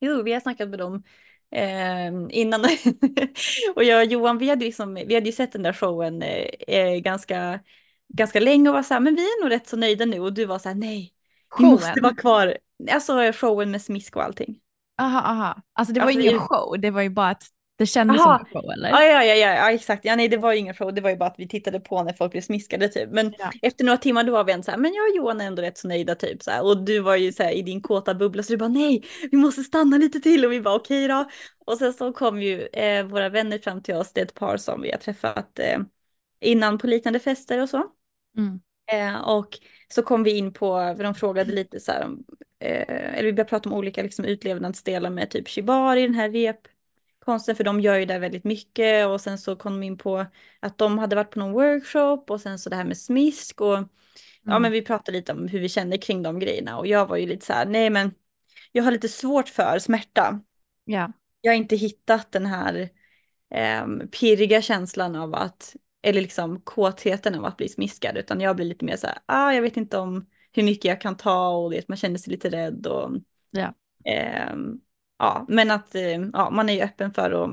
[0.00, 1.02] Jo, vi har snackat med dem
[1.54, 2.64] eh, innan.
[3.76, 6.46] och jag och Johan, vi hade, liksom, vi hade ju sett den där showen eh,
[6.68, 7.60] eh, ganska,
[8.08, 10.20] ganska länge och var så här, men vi är nog rätt så nöjda nu.
[10.20, 11.12] Och du var så här, nej,
[11.58, 12.02] vi måste Showen?
[12.02, 12.58] vara kvar.
[12.90, 14.58] Alltså showen med smisk och allting.
[15.00, 15.62] Aha, aha.
[15.72, 17.42] Alltså det var Alltså, ingen det- show, det var ju bara att
[17.78, 18.38] det kändes Aha.
[18.38, 18.88] som en show eller?
[18.88, 20.04] Ja, ja, ja, ja, ja, exakt.
[20.04, 20.94] Ja, nej, det var ju ingen show.
[20.94, 23.10] Det var ju bara att vi tittade på när folk blev smiskade typ.
[23.10, 23.50] Men Ja.
[23.62, 25.62] efter några timmar då var vi ändå så här, men jag och Johan är ändå
[25.62, 26.64] rätt så nöjda typ så här.
[26.64, 29.36] Och du var ju så här i din kåta bubbla så du bara nej, vi
[29.36, 31.28] måste stanna lite till och vi bara okej då.
[31.66, 34.56] Och sen så kom ju eh, våra vänner fram till oss, det är ett par
[34.56, 35.78] som vi har träffat eh,
[36.40, 37.82] innan på liknande fester och så.
[38.38, 38.60] Mm.
[38.92, 39.58] Eh, och
[39.88, 42.02] så kom vi in på, för de frågade lite så här,
[42.60, 46.28] eh, eller vi började prata om olika liksom, utlevnadsdelar med typ shibari, den här
[47.26, 49.06] repkonsten, för de gör ju det väldigt mycket.
[49.06, 50.26] Och sen så kom de in på
[50.60, 53.78] att de hade varit på någon workshop och sen så det här med smisk och
[54.42, 54.62] ja Mm.
[54.62, 56.78] men vi pratade lite om hur vi kände kring de grejerna.
[56.78, 58.14] Och jag var ju lite så här, nej men
[58.72, 60.40] jag har lite svårt för smärta.
[60.84, 61.12] Ja.
[61.40, 62.88] Jag har inte hittat den här
[63.50, 68.66] eh, pirriga känslan av att, eller liksom kåtheten av att bli smiskad, utan jag blir
[68.66, 71.70] lite mer så här, ah, jag vet inte om hur mycket jag kan ta och
[71.70, 73.10] det, man känner sig lite rädd och
[73.50, 73.74] Ja.
[74.04, 74.80] ehm,
[75.18, 76.02] ja, men att eh,
[76.32, 77.50] ja, man är ju öppen för att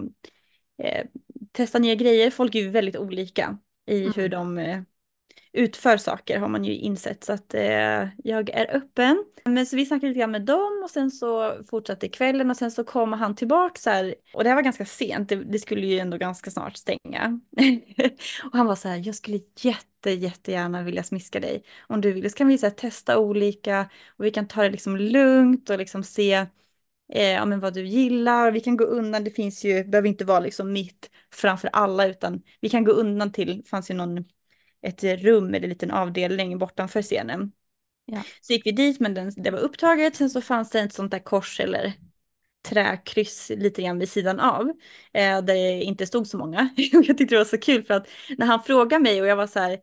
[0.78, 1.06] eh,
[1.52, 2.32] testa nya grejer.
[2.32, 4.13] Folk är ju väldigt olika i Mm.
[4.15, 4.82] hur de eh,
[5.54, 7.23] utför saker har man ju insett.
[7.23, 9.26] Så att eh, jag är öppen.
[9.45, 12.71] Men så vi snackade lite grann med dem och sen så fortsatte kvällen och sen
[12.71, 14.15] så kom han tillbaka så här.
[14.34, 17.39] Och det här var ganska sent, det, det skulle ju ändå ganska snart stänga.
[18.43, 21.63] och han var så här, jag skulle jätte, jättegärna vilja smiska dig.
[21.88, 24.69] Om du vill så kan vi så här, testa olika och vi kan ta det
[24.69, 26.45] liksom lugnt och liksom se
[27.13, 28.52] eh, ja, men vad du gillar.
[28.52, 32.41] Vi kan gå undan, det finns ju, behöver inte vara liksom mitt framför alla utan
[32.62, 34.26] vi kan gå undan till, det fanns ju någon
[34.82, 37.52] ett rum eller en liten avdelning bortanför scenen.
[38.06, 38.23] Ja.
[38.41, 41.12] Så gick vi dit men den, det var upptaget, sen så fanns det ett sånt
[41.12, 41.93] där kors eller
[42.63, 44.69] träkryss lite grann vid sidan av.
[45.13, 46.69] Eh, där det inte stod så många.
[46.78, 49.47] jag tyckte det var så kul för att när han frågade mig och jag var
[49.47, 49.80] så här,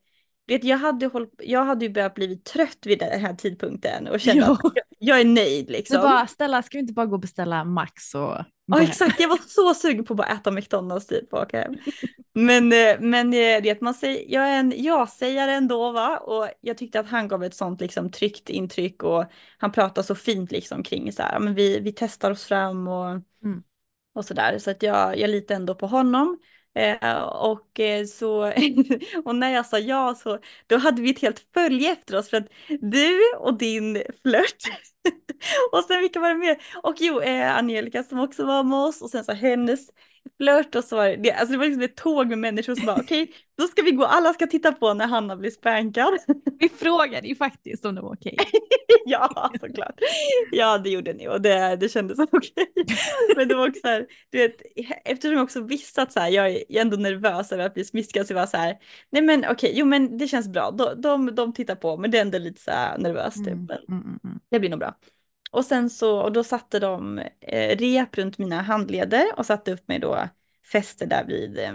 [0.54, 4.20] vet, jag, hade håll, jag hade ju börjat blivit trött vid den här tidpunkten och
[4.20, 4.52] kände Jo.
[4.52, 6.00] att jag, jag är nöjd Så liksom.
[6.02, 8.36] bara, Stella, ska vi inte bara gå och beställa Max och
[8.72, 11.74] Ja exakt, jag var så sugen på att bara äta McDonalds typ och åka hem.
[12.34, 16.78] Men, eh, men eh, det, man säger, jag är en ja-sägare ändå va och jag
[16.78, 19.24] tyckte att han gav ett sånt liksom tryggt intryck och
[19.58, 23.10] han pratar så fint liksom kring så här, men vi, vi testar oss fram och,
[23.44, 23.62] Mm.
[24.14, 26.38] och sådär så att jag, jag litar ändå på honom.
[26.74, 28.52] Eh, och eh, så,
[29.24, 32.36] och när jag sa ja så, då hade vi ett helt följe efter oss för
[32.36, 32.48] att
[32.80, 34.62] du och din flört
[35.72, 36.56] och sen vilka var det mer?
[36.82, 39.88] Och jo, eh, Angelica som också var med oss och sen så hennes
[40.36, 42.96] flört och så var det, alltså det var liksom ett tåg med människor som bara
[43.00, 46.18] okej, då ska vi gå, alla ska titta på när Hanna blir spankad.
[46.60, 48.36] Vi frågade ju faktiskt om det var okej.
[49.06, 50.00] ja, såklart.
[50.52, 52.72] Ja, det gjorde ni och det, det kändes okej.
[53.36, 54.56] Men det var också så här, du vet,
[55.04, 58.26] eftersom jag också visste att så här, jag, är, ändå nervös över att bli smiskad
[58.26, 58.76] så jag var så här,
[59.12, 62.18] nej men okej, jo men det känns bra, de, de, de tittar på, men det
[62.18, 63.46] är ändå lite så här nervöst typ.
[63.48, 64.40] Mm, mm, mm, mm.
[64.50, 64.94] det blir nog bra.
[65.50, 69.88] Och sen så, och då satte de eh, rep runt mina handleder och satte upp
[69.88, 70.28] mig då
[70.72, 71.72] fäste där vid eh,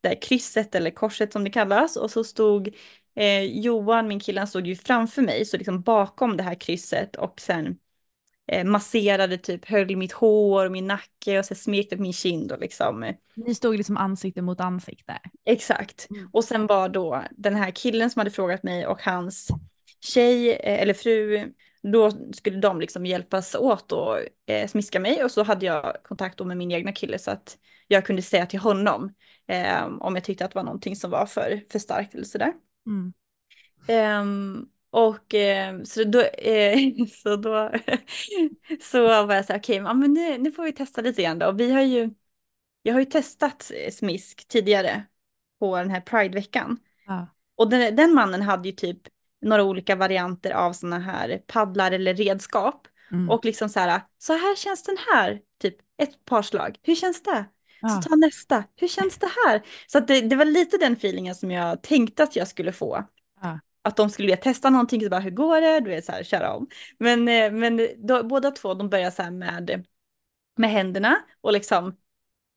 [0.00, 1.96] där krysset eller korset som det kallas.
[1.96, 2.74] Och så stod
[3.16, 7.16] eh, Johan, min kille, han stod ju framför mig, så liksom bakom det här krysset
[7.16, 7.78] och sen
[8.46, 12.12] eh, masserade typ, höll i mitt hår och min nacke och så smekte på min
[12.12, 13.02] kind och liksom.
[13.02, 15.18] Eh, Ni stod liksom ansikte mot ansikte.
[15.44, 16.10] Exakt.
[16.10, 16.28] Mm.
[16.32, 19.48] Och sen var då den här killen som hade frågat mig och hans
[20.00, 21.52] tjej eh, eller fru,
[21.82, 26.40] då skulle de liksom hjälpas åt och eh, smiska mig och så hade jag kontakt
[26.44, 29.14] med min egna kille så att jag kunde säga till honom
[29.46, 32.52] eh, om jag tyckte att det var någonting som var för, för starkt eller sådär.
[32.86, 33.12] Mm.
[33.88, 36.78] Ehm, och eh, så då, eh,
[37.22, 37.70] så då
[38.80, 41.38] så var jag så här, okej, ja, men nu, nu får vi testa lite grann
[41.38, 41.46] då.
[41.46, 42.10] Och vi har ju,
[42.82, 45.04] jag har ju testat eh, smisk tidigare
[45.58, 46.78] på den här Pride-veckan.
[47.06, 47.26] Ja.
[47.56, 49.00] Och den, den mannen hade ju typ
[49.42, 52.88] några olika varianter av sådana här paddlar eller redskap.
[53.12, 53.30] Mm.
[53.30, 56.78] Och liksom så här, så här känns den här, typ ett par slag.
[56.82, 57.44] Hur känns det?
[57.80, 57.88] Ja.
[57.88, 58.64] Så ta nästa.
[58.76, 59.62] Hur känns det här?
[59.86, 63.04] Så det, det var lite den feelingen som jag tänkte att jag skulle få.
[63.42, 63.60] Ja.
[63.82, 65.80] Att de skulle vilja testa någonting, så bara hur går det?
[65.80, 66.66] Du vet så här, köra om.
[66.98, 69.86] Men, eh, men då, båda två, de börjar så här med,
[70.56, 71.96] med händerna och liksom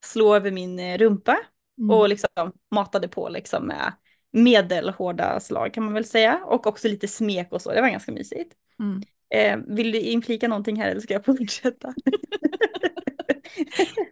[0.06, 1.38] slå över min eh, rumpa
[1.78, 1.92] Mm.
[1.92, 3.94] och liksom matade på liksom med
[4.36, 6.40] medelhårda slag kan man väl säga.
[6.46, 8.54] Och också lite smek och så, det var ganska mysigt.
[8.80, 9.02] Mm.
[9.30, 11.94] Eh, vill du inflika någonting här eller ska jag fortsätta?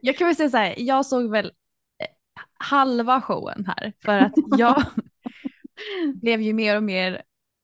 [0.02, 2.08] Jag kan väl säga så här, jag såg väl eh,
[2.60, 4.84] halva showen här för att jag
[6.22, 7.22] blev ju mer och mer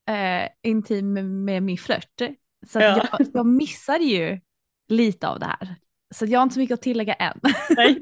[0.10, 1.14] eh, intim
[1.46, 2.22] med, min flört.
[2.68, 3.08] Så Ja.
[3.12, 4.40] jag, jag missade ju
[4.88, 5.76] lite av det här.
[6.16, 7.40] Så jag har inte så mycket att tillägga än.
[7.70, 8.00] Nej.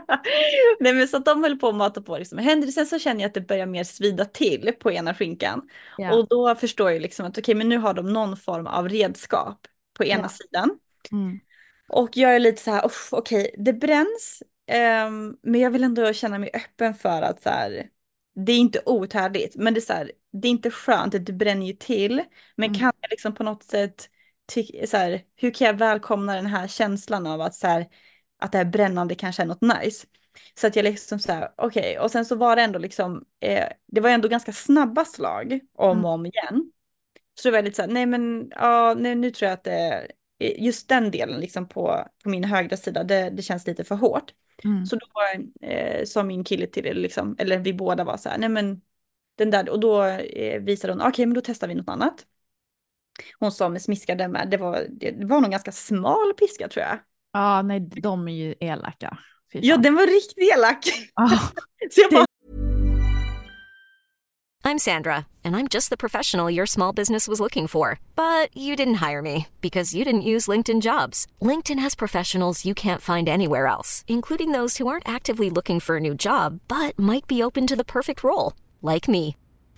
[0.80, 2.68] Nej men så att de höll på att mata på liksom händer.
[2.68, 5.68] Sen så känner jag att det börjar mer svida till på ena skinkan.
[5.98, 6.14] Ja.
[6.14, 9.66] Och då förstår jag liksom att okej men nu har de någon form av redskap
[9.98, 10.28] på ena Ja.
[10.28, 10.70] sidan.
[11.12, 11.40] Mm.
[11.88, 14.42] Och jag är lite så här, "Uff, okej det bränns.
[14.66, 17.86] ehm, men jag vill ändå känna mig öppen för att så här,
[18.46, 19.56] det är inte outhärdligt.
[19.56, 22.22] Men det är så här, det är inte skönt, det bränner ju till.
[22.56, 22.78] Men Mm.
[22.80, 24.08] kan jag liksom på något sätt,
[24.46, 27.86] ty- så här, hur kan jag välkomna den här känslan av att så här,
[28.38, 30.06] att det här brännande kanske är något nice.
[30.54, 33.68] Så att jag liksom så här, okej, och sen så var det ändå liksom, eh,
[33.86, 36.04] det var ändå ganska snabba slag om Mm.
[36.04, 36.72] och om igen.
[37.34, 40.06] Så det var lite så här, nej men ja, nu, nu tror jag att det,
[40.38, 44.34] just den delen liksom på, på min högra sida, det, det känns lite för hårt.
[44.64, 44.86] Mm.
[44.86, 45.06] Så då
[45.66, 48.80] eh, sa min kille till det, liksom, eller vi båda var så här, nej men
[49.34, 52.26] den där, och då eh, visade hon, okej men då testar vi något annat.
[53.38, 56.98] Hon med smiskade med, det var, det var nog ganska smal piska tror jag.
[57.32, 59.18] Ja, nej, de är ju elaka.
[59.52, 61.10] Ja, den var riktigt elak.
[61.14, 61.38] Ah,
[61.90, 62.24] Så jag bara,
[64.64, 67.98] I'm Sandra, and I'm just the professional your small business was looking for.
[68.14, 71.26] But you didn't hire me because you didn't use LinkedIn jobs.
[71.42, 75.96] LinkedIn has professionals you can't find anywhere else, including those who aren't actively looking for
[75.96, 79.36] a new job but might be open to the perfect role, like me.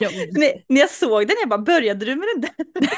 [0.00, 2.80] När, när jag såg den, jag bara, började du med den där?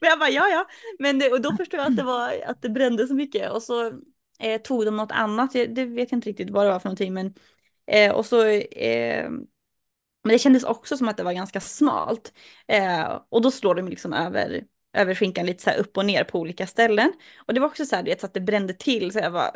[0.00, 0.66] Men jag bara, ja ja.
[0.98, 3.50] Men det, och då förstod jag att det, var, att det brände så mycket.
[3.52, 3.92] Och så
[4.40, 6.88] eh, tog de något annat, jag, det vet jag inte riktigt vad det var för
[6.88, 7.14] någonting.
[7.14, 7.34] Men,
[7.86, 9.30] eh, och så, eh,
[10.24, 12.32] men det kändes också som att det var ganska smalt.
[12.68, 16.24] Eh, och då slår de liksom över, över skinkan lite så här upp och ner
[16.24, 17.12] på olika ställen.
[17.46, 19.12] Och det var också så här, du vet, så att det brände till.
[19.12, 19.50] Så jag bara,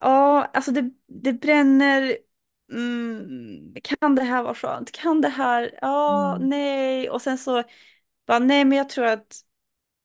[0.00, 2.16] ja, alltså det, det bränner.
[2.72, 4.92] Mm, kan det här vara skönt?
[4.92, 5.78] Kan det här?
[5.82, 6.48] Ja, Mm.
[6.48, 7.10] nej.
[7.10, 7.62] Och sen så,
[8.26, 9.36] bara, nej men jag tror att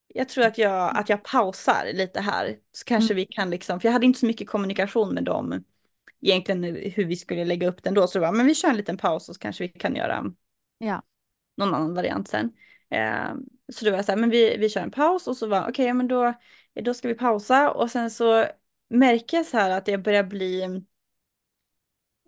[0.07, 2.57] jag tror att jag, att jag pausar lite här.
[2.71, 5.63] Så kanske vi kan liksom, för jag hade inte så mycket kommunikation med dem
[6.21, 8.07] egentligen hur vi skulle lägga upp den då.
[8.07, 10.25] Så det var, men vi kör en liten paus och så kanske vi kan göra
[10.77, 11.01] Ja.
[11.57, 12.51] någon annan variant sen.
[12.89, 13.33] Eh,
[13.73, 15.69] så då var jag så här, men vi, vi kör en paus och så var
[15.69, 16.33] okej, men då,
[16.83, 18.45] då ska vi pausa och sen så
[18.89, 20.81] märker jag så här att jag börjar bli,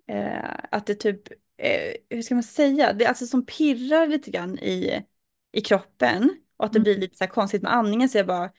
[0.09, 4.31] eh, att det typ, eh, hur ska man säga, det är alltså som pirrar lite
[4.31, 5.05] grann i,
[5.51, 6.83] i kroppen och att det Mm.
[6.83, 8.51] blir lite så här konstigt med andningen så jag bara,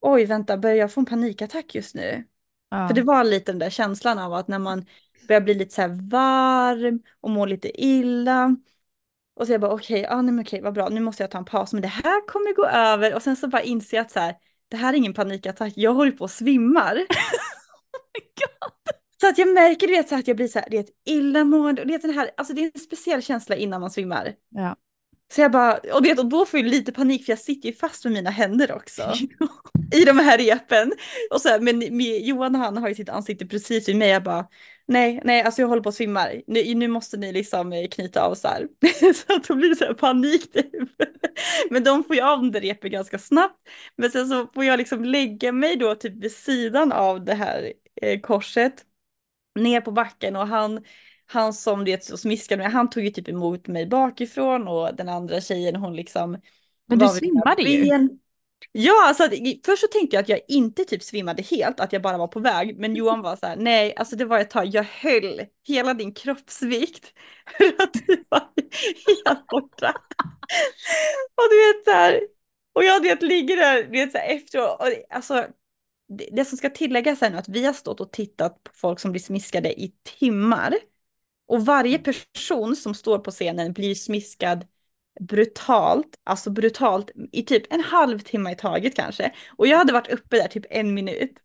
[0.00, 2.24] oj vänta, börjar jag få en panikattack just nu?
[2.70, 2.88] Ja.
[2.88, 4.86] För det var lite den där känslan av att när man
[5.28, 8.56] börjar bli lite så här varm och mår lite illa.
[9.34, 11.38] Och så jag bara okej, ja nej men okej vad bra, nu måste jag ta
[11.38, 13.14] en paus, men det här kommer gå över.
[13.14, 14.34] Och sen så bara inser jag att så här,
[14.68, 16.96] det här är ingen panikattack, jag håller på att svimmar.
[19.20, 20.94] Så att jag märker du vet, så att jag blir så här, det är ett
[21.06, 21.82] illamående.
[21.82, 24.34] Och det, är den här, alltså, det är en speciell känsla innan man svimmar.
[24.50, 24.76] Ja.
[25.32, 27.74] Så jag bara, och, vet, och då får jag lite panik för jag sitter ju
[27.74, 29.12] fast med mina händer också.
[29.94, 30.92] I de här repen.
[31.30, 34.08] Och så här, men med, Johan han har ju sitt ansikte precis vid mig.
[34.08, 34.46] Jag bara,
[34.86, 36.26] nej, nej, alltså jag håller på att svimma.
[36.46, 38.68] Nu, nu måste ni liksom eh, knyta av så här.
[39.14, 40.72] så att då blir det så här panik typ.
[41.70, 43.68] Men de får ju av den där repen ganska snabbt.
[43.96, 47.72] Men sen så får jag liksom lägga mig då typ vid sidan av det här
[48.02, 48.84] eh, korset.
[49.62, 50.84] Ner på backen och han
[51.26, 55.40] han som det smiskade mig, han tog ju typ emot mig bakifrån och den andra
[55.40, 56.40] tjejen hon liksom
[56.86, 57.92] Men du svimmade ju.
[58.72, 59.28] Ja, alltså
[59.66, 62.40] först så tänkte jag att jag inte typ svimmade helt, att jag bara var på
[62.40, 62.78] väg.
[62.78, 66.14] Men Johan var så här, nej, alltså det var ett tag, jag höll hela din
[66.14, 67.12] kroppsvikt
[67.58, 68.48] för att du var
[69.26, 69.94] helt borta.
[71.34, 72.20] och du vet så här,
[72.72, 75.46] och jag vet, ligger där, du vet så här efteråt, och det- alltså
[76.08, 79.12] det, som ska tilläggas är nu att vi har stått och tittat på folk som
[79.12, 80.74] blir smiskade i timmar.
[81.46, 84.66] Och varje person som står på scenen blir smiskad
[85.20, 89.34] brutalt, alltså brutalt i typ en halvtimme i taget kanske.
[89.56, 91.32] Och jag hade varit uppe där typ en minut.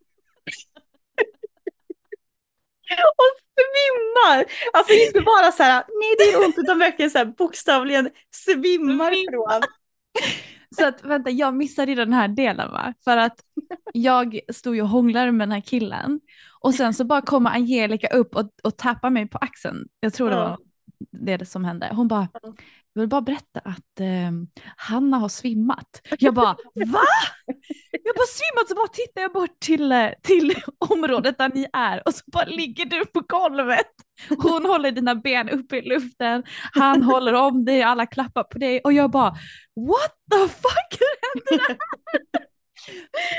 [3.18, 4.46] och svimmar.
[4.74, 9.12] Alltså inte bara så här, nej det är ont, utan verkligen så här bokstavligen svimmar
[9.32, 9.62] från.
[10.76, 12.94] Så att vänta, jag missade den här delen va?
[13.04, 13.40] För att
[13.94, 16.20] jag stod ju och hånglade med den här killen
[16.60, 19.88] och sen så bara kommer Angelica upp och, och tappar mig på axeln.
[20.00, 20.58] Jag tror det var
[21.12, 21.90] det som hände.
[21.94, 22.28] Hon bara,
[22.94, 24.32] jag vill bara berätta att eh,
[24.78, 26.02] Hanna har svimmat.
[26.20, 27.08] Jag bara, va?
[28.04, 30.56] Jag bara svimmat så bara tittar jag bort till, eh, till
[30.90, 33.92] området där ni är och så bara ligger du på golvet.
[34.30, 38.82] Hon håller dina ben uppe i luften, han håller om dig, alla klappar på dig
[38.84, 39.30] och jag bara,
[39.76, 41.78] what the fuck hände där?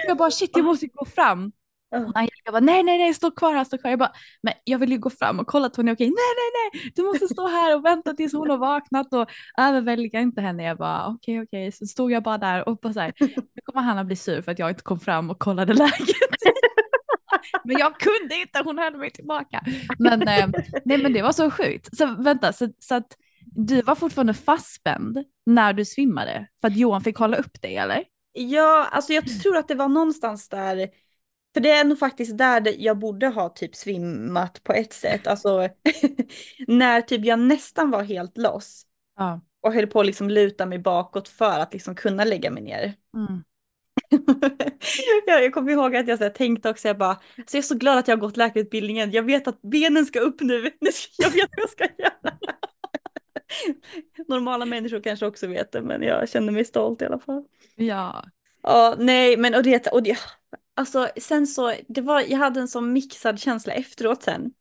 [0.07, 1.53] Jag bara shit jag måste gå fram.
[1.95, 3.91] Och Angelica bara nej nej nej stå kvar här, stå kvar.
[3.91, 6.07] Jag bara men jag vill ju gå fram och kolla att hon är okej.
[6.07, 10.21] Nej nej nej du måste stå här och vänta tills hon har vaknat och överväldiga
[10.21, 10.65] inte henne.
[10.65, 13.83] Jag bara okej okej så stod jag bara där och bara så här nu kommer
[13.87, 16.17] Hanna bli sur för att jag inte kom fram och kollade läget.
[17.65, 19.61] Men jag kunde inte, hon höll mig tillbaka.
[19.99, 20.49] Men, eh,
[20.85, 21.97] nej, men det var så sjukt.
[21.97, 27.01] Så vänta, så, så att du var fortfarande fastspänd när du svimmade för att Johan
[27.01, 28.05] fick hålla upp dig eller?
[28.33, 30.89] Ja, alltså jag tror att det var någonstans där,
[31.55, 35.27] för det är nog faktiskt där jag borde ha typ svimmat på ett sätt.
[35.27, 35.69] Alltså
[36.67, 38.87] när typ jag nästan var helt loss
[39.17, 39.41] Ja.
[39.61, 42.95] och höll på att liksom luta mig bakåt för att liksom kunna lägga mig ner.
[43.17, 43.45] Mm.
[45.27, 47.15] ja, jag kommer ihåg att jag så här, tänkte också, jag bara,
[47.47, 49.11] så jag är så glad att jag har gått läkarutbildningen.
[49.11, 50.57] Jag vet att benen ska upp nu.
[51.19, 52.39] Jag vet vad jag ska göra.
[54.29, 57.45] Normala människor kanske också vet det, men jag känner mig stolt i alla fall.
[57.77, 58.25] Ja.
[58.63, 60.19] Ja, nej, men och det, och det,
[60.75, 64.53] alltså sen så, det var, jag hade en sån mixad känsla efteråt sen.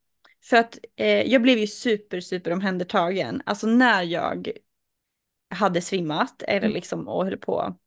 [0.43, 3.41] För att eh, jag blev ju super, super omhändertagen.
[3.45, 4.51] Alltså när jag
[5.49, 7.77] hade svimmat eller liksom och höll på.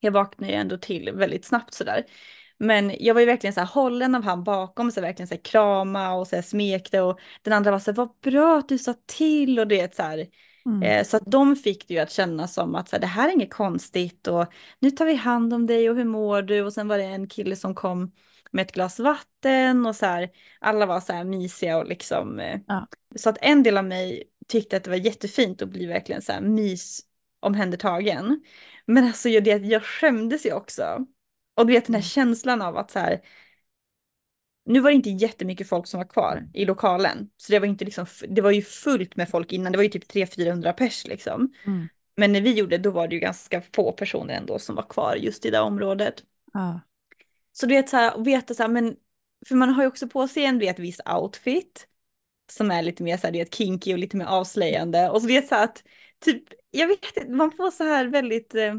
[0.00, 2.06] Jag vaknade ju ändå till väldigt snabbt sådär.
[2.58, 5.42] Men jag var ju verkligen så här hållen av han bakom, så verkligen så här
[5.42, 8.78] krama och så här smekte och den andra var så här, vad bra att du
[8.78, 10.26] sa till och det så här.
[10.66, 10.82] Mm.
[10.82, 13.28] Eh, Så att de fick det ju att känna som att så här, det här
[13.28, 14.46] är inget konstigt och
[14.78, 16.62] nu tar vi hand om dig och hur mår du?
[16.62, 18.12] Och sen var det en kille som kom
[18.50, 22.40] med ett glas vatten och så här, alla var så här mysiga och liksom.
[22.40, 22.86] eh, Ja.
[23.16, 26.32] Så att en del av mig tyckte att det var jättefint att bli verkligen så
[26.32, 27.00] här mys
[27.40, 28.40] omhändertagen.
[28.86, 31.06] Men alltså jag, det, jag skämdes ju också.
[31.54, 33.20] Och du vet den här känslan av att så här,
[34.66, 37.30] nu var det inte jättemycket folk som var kvar i lokalen.
[37.36, 39.88] Så det var inte liksom, det var ju fullt med folk innan, det var ju
[39.88, 41.52] typ 300-400 pers liksom.
[41.66, 41.88] Mm.
[42.16, 45.16] Men när vi gjorde då var det ju ganska få personer ändå som var kvar
[45.16, 46.24] just i det området.
[46.52, 46.80] Ja.
[47.52, 48.96] Så du vet så här, och veta så här, men
[49.48, 51.88] för man har ju också på sig en vet, viss outfit.
[52.50, 55.10] Som är lite mer så här, det kinky och lite mer avslöjande.
[55.10, 55.84] Och så vet så här att,
[56.24, 58.74] typ, jag vet inte, man får så här väldigt, eh,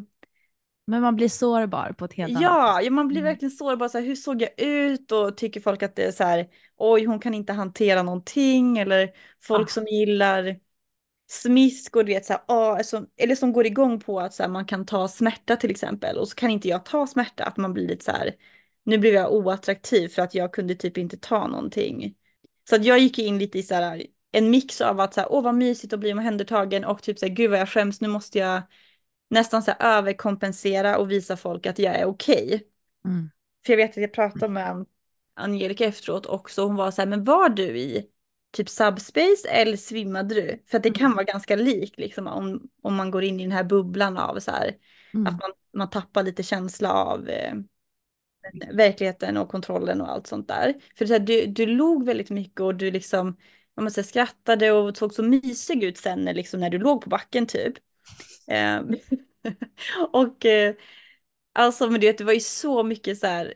[0.87, 2.85] Men man blir sårbar på ett helt annat ja, sätt.
[2.85, 3.33] ja, man blir Mm.
[3.33, 3.87] verkligen sårbar.
[3.87, 5.11] Så här, hur såg jag ut?
[5.11, 8.77] Och tycker folk att det är så här, oj, hon kan inte hantera någonting.
[8.77, 9.11] Eller
[9.43, 9.71] folk Ah.
[9.71, 10.59] som gillar
[11.29, 14.43] smisk och du vet så här, ah, som, eller som går igång på att så
[14.43, 16.17] här, man kan ta smärta till exempel.
[16.17, 18.35] Och så kan inte jag ta smärta, att man blir lite så här,
[18.85, 22.15] nu blev jag oattraktiv för att jag kunde typ inte ta någonting.
[22.69, 25.31] Så att jag gick in lite i så här, en mix av att så här,
[25.31, 28.07] åh vad mysigt att bli omhändertagen och typ så här, gud vad jag skäms, nu
[28.07, 28.61] måste jag
[29.29, 32.67] nästan så här överkompensera och visa folk att jag är okej.
[33.05, 33.29] Mm.
[33.65, 34.85] För jag vet att jag pratade med
[35.33, 36.63] Angelica efteråt också.
[36.63, 38.09] Hon var så här, men var du i
[38.51, 40.63] typ subspace eller svimmade du?
[40.67, 43.51] För att det kan vara ganska likt liksom om, om man går in i den
[43.51, 44.77] här bubblan av så här,
[45.13, 45.27] Mm.
[45.27, 47.53] att man, man tappar lite känsla av eh,
[48.73, 50.73] verkligheten och kontrollen och allt sånt där.
[50.97, 53.37] För så här, du, du log väldigt mycket och du liksom,
[53.75, 57.09] man måste säga, skrattade och såg så mysig ut sen liksom, när du låg på
[57.09, 57.73] backen typ.
[58.47, 58.95] Ehm,
[60.13, 60.75] och eh,
[61.53, 63.53] alltså men du vet, det var ju så mycket så här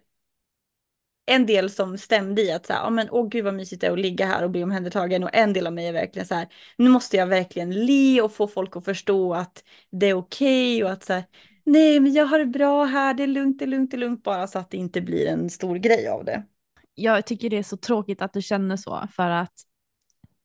[1.25, 3.87] en del som stämde i att så här, ja men åh gud vad mysigt det
[3.87, 6.35] är att ligga här och bli omhändertagen och en del av mig är verkligen så
[6.35, 6.47] här,
[6.77, 10.91] nu måste jag verkligen le och få folk att förstå att det är okej och
[10.91, 11.23] att så här,
[11.65, 13.99] nej men jag har det bra här, det är lugnt, det är lugnt, det är
[13.99, 16.43] lugnt bara så att det inte blir en stor grej av det.
[16.95, 19.53] Jag tycker det är så tråkigt att du känner så för att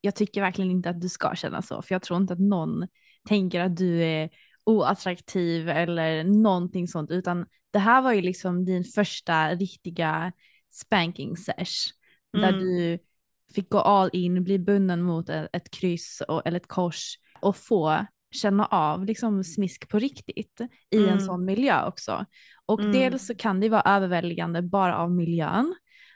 [0.01, 2.87] jag tycker verkligen inte att du ska känna så för jag tror inte att någon
[3.27, 4.31] tänker att du är
[4.65, 10.33] oattraktiv eller någonting sånt utan det här var ju liksom din första riktiga
[10.71, 11.93] spanking sesh
[12.33, 12.61] där Mm.
[12.61, 12.99] du
[13.55, 17.57] fick gå all in, bli bunden mot ett, ett kryss och, eller ett kors och
[17.57, 20.61] få känna av liksom smisk på riktigt
[20.91, 21.21] i en Mm.
[21.21, 22.25] sån miljö också.
[22.67, 22.93] Och Mm.
[22.93, 25.75] dels så kan det vara överväldigande bara av miljön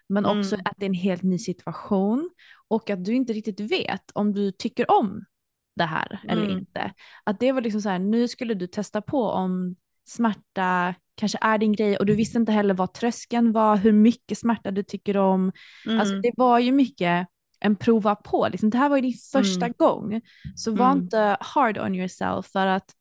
[0.09, 0.67] men också Mm.
[0.67, 2.31] att det är en helt ny situation
[2.69, 5.25] och att du inte riktigt vet om du tycker om
[5.81, 6.59] det här eller Mm.
[6.59, 6.93] inte.
[7.24, 11.59] Att det var liksom så här, nu skulle du testa på om smärta kanske är
[11.59, 15.16] din grej och du visste inte heller vad tröskeln var, hur mycket smärta du tycker
[15.16, 15.53] om.
[15.89, 16.22] Alltså Mm.
[16.22, 17.26] det var ju mycket
[17.61, 18.49] en prova på.
[18.51, 19.74] Liksom, det här var ju din första Mm.
[19.78, 20.20] gång.
[20.57, 21.03] Så var Mm.
[21.03, 22.95] inte hard on yourself för att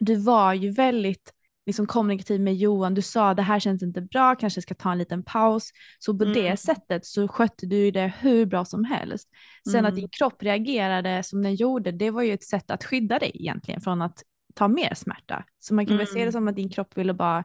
[0.00, 1.32] du var ju väldigt
[1.66, 2.94] liksom, kommunikativ med Johan.
[2.94, 5.70] Du sa det här känns inte bra, kanske ska ta en liten paus.
[5.98, 6.34] Så på Mm.
[6.34, 9.28] det sättet så skötte du det hur bra som helst.
[9.72, 10.00] Sen att Mm.
[10.00, 13.80] din kropp reagerade som den gjorde, det var ju ett sätt att skydda dig egentligen
[13.80, 14.22] från att
[14.54, 15.44] ta mer smärta.
[15.58, 16.32] Så man kan väl se det Mm.
[16.32, 17.44] som att din kropp ville bara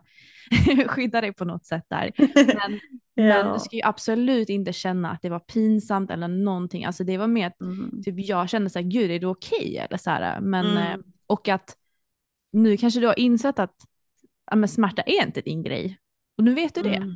[0.88, 2.12] skydda dig på något sätt där.
[2.18, 2.80] Men,
[3.16, 3.54] men Ja.
[3.54, 6.86] du ska ju absolut inte känna att det var pinsamt eller någonting.
[6.86, 8.02] Alltså det var mer att Mm.
[8.04, 9.78] typ, jag kände så här, gud är det okej?
[9.78, 10.78] Eller så här, men, Mm.
[10.78, 10.98] eh,
[11.28, 11.76] och att
[12.54, 13.76] nu kanske du har insett att
[14.52, 15.98] ja, men smärta är inte din grej.
[16.38, 16.96] Och nu vet du det.
[16.96, 17.16] Mm.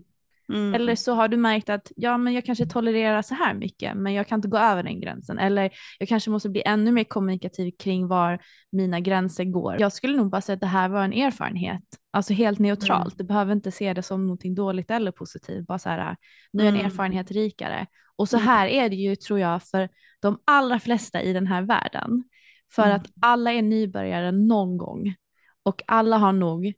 [0.54, 0.74] Mm.
[0.74, 4.14] Eller så har du märkt att ja, men jag kanske tolererar så här mycket, men
[4.14, 5.40] jag kan inte gå över den gränsen.
[5.40, 8.40] Eller jag kanske måste bli ännu mer kommunikativ kring var
[8.72, 9.76] mina gränser går.
[9.80, 13.14] Jag skulle nog bara säga att det här var en erfarenhet, alltså helt neutralt.
[13.14, 13.18] Mm.
[13.18, 16.16] Du behöver inte se det som någonting dåligt eller positivt, bara så här,
[16.54, 16.86] nu är en Mm.
[16.86, 17.88] erfarenhet rikare.
[18.16, 19.90] Och så här är det ju, tror jag, för
[20.22, 22.24] de allra flesta i den här världen.
[22.72, 22.96] För Mm.
[22.96, 25.16] att alla är nybörjare någon gång.
[25.64, 26.74] Och alla har nog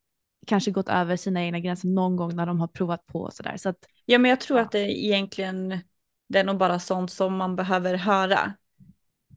[0.48, 3.58] kanske gått över sina egna gränser någon gång när de har provat på och sådär.
[3.58, 5.80] Så att, Ja, men jag tror att det egentligen,
[6.30, 8.54] det är nog bara sånt som man behöver höra.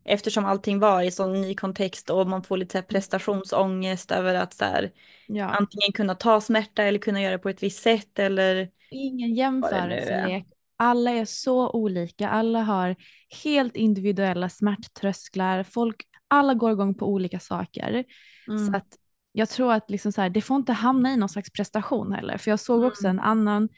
[0.04, 4.54] Eftersom allting var i sån ny kontext och man får lite så prestationsångest över att
[4.54, 4.92] så här,
[5.26, 5.44] ja.
[5.44, 9.34] antingen kunna ta smärta eller kunna göra det på ett visst sätt eller Ingen är.
[9.36, 10.46] jämförelselek.
[10.76, 12.96] Alla är så olika, alla har
[13.44, 18.04] helt individuella smärttrösklar, folk, alla går igång på olika saker.
[18.46, 18.74] Så Mm.
[18.74, 18.86] att
[19.32, 22.36] jag tror att liksom så här, det får inte hamna i någon slags prestation heller.
[22.38, 23.18] För jag såg också Mm.
[23.18, 23.68] en annan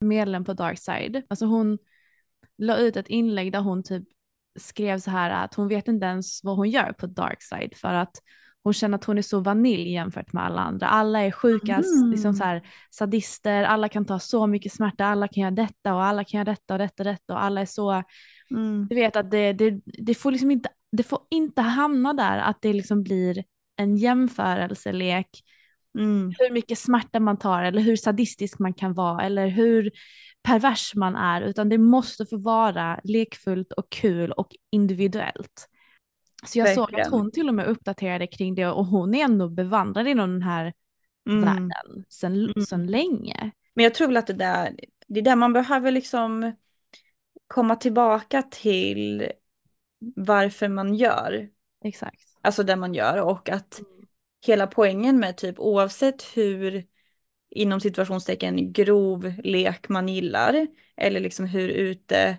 [0.00, 1.78] medlem på Darkside, alltså hon
[2.58, 4.04] la ut ett inlägg där hon typ
[4.58, 8.16] skrev så här att hon vet inte ens vad hon gör på Darkside för att
[8.62, 10.86] hon känner att hon är så vanilj jämfört med alla andra.
[10.86, 12.10] Alla är sjuka, Mm.
[12.10, 16.04] liksom så här, sadister, alla kan ta så mycket smärta, alla kan göra detta och
[16.04, 18.02] alla kan göra detta och detta och detta och alla är så,
[18.50, 18.86] Mm.
[18.90, 22.62] du vet att det, det, det får liksom inte, det får inte hamna där att
[22.62, 23.44] det liksom blir
[23.76, 25.28] en jämförelselek
[25.98, 26.32] Mm.
[26.38, 29.90] hur mycket smärta man tar eller hur sadistisk man kan vara eller hur
[30.42, 35.68] pervers man är utan det måste få vara lekfullt och kul och individuellt.
[36.46, 37.12] Så jag såg att Verkligen.
[37.12, 40.72] hon till och med uppdaterade kring det och hon är ändå bevandrad inom den här
[41.28, 41.44] Mm.
[41.44, 42.66] världen sedan, Mm.
[42.66, 43.50] sedan länge.
[43.74, 44.76] Men jag tror väl att det där,
[45.08, 46.52] det är där man behöver liksom
[47.46, 49.30] komma tillbaka till
[50.16, 51.48] varför man gör,
[51.84, 52.33] Exakt.
[52.44, 53.80] Alltså det man gör och att
[54.46, 56.84] hela poängen med typ oavsett hur
[57.50, 60.66] inom situationstecken grov lek man gillar
[60.96, 62.36] eller liksom hur ute,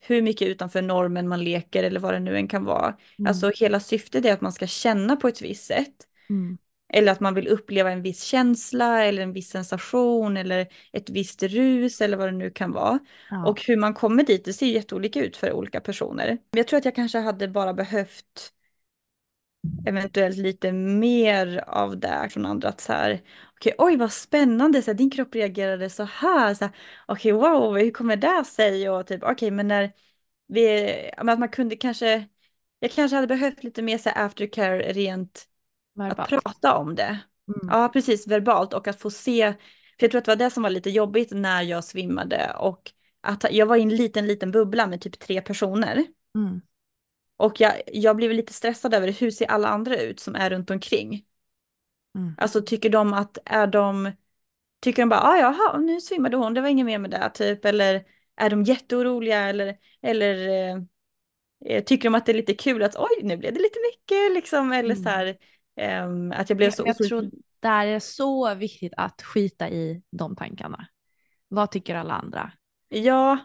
[0.00, 2.96] hur mycket utanför normen man leker eller vad det nu än kan vara.
[3.18, 3.28] Mm.
[3.28, 5.94] Alltså hela syftet är att man ska känna på ett visst sätt.
[6.30, 6.58] Mm.
[6.94, 11.42] Eller att man vill uppleva en viss känsla eller en viss sensation eller ett visst
[11.42, 12.98] rus eller vad det nu kan vara.
[13.30, 13.46] Ja.
[13.46, 16.38] Och hur man kommer dit, det ser jätteolika ut för olika personer.
[16.50, 18.52] Jag tror att jag kanske hade bara behövt
[19.86, 22.68] eventuellt lite mer av det från andra.
[22.68, 23.20] Att så här,
[23.54, 26.54] okej, oj vad spännande, så här, din kropp reagerade så här.
[26.54, 26.74] Så här
[27.06, 28.90] okej, wow, hur kommer det sig?
[28.90, 29.92] Och typ, okej, men när
[30.48, 32.28] vi, att man kunde kanske,
[32.78, 35.48] jag kanske hade behövt lite mer så här aftercare rent
[35.98, 36.28] att Verbalt.
[36.28, 37.18] prata om det.
[37.48, 37.68] Mm.
[37.70, 39.52] Ja, precis, verbalt och att få se,
[39.98, 42.92] för jag tror att det var det som var lite jobbigt när jag svimmade och
[43.20, 46.04] att jag var i en liten, liten bubbla med typ tre personer.
[46.34, 46.60] Mm.
[47.42, 50.70] Och jag, jag blev lite stressad över hur ser alla andra ut som är runt
[50.70, 51.24] omkring.
[52.18, 52.34] Mm.
[52.38, 54.12] Alltså tycker de att, är de,
[54.80, 57.64] tycker de bara, ah, jaha, nu svimmade hon, det var inget mer med det, typ,
[57.64, 58.04] eller
[58.36, 60.82] är de jätteoroliga eller, eller eh,
[61.64, 64.32] eh, tycker de att det är lite kul att, oj, nu blev det lite mycket,
[64.34, 65.02] liksom, eller Mm.
[65.02, 65.36] så här,
[65.76, 69.68] ehm, att jag blev Jag, så jag otroligt- tror det är så viktigt att skita
[69.70, 70.86] i de tankarna.
[71.48, 72.52] Vad tycker alla andra?
[72.88, 73.38] Ja,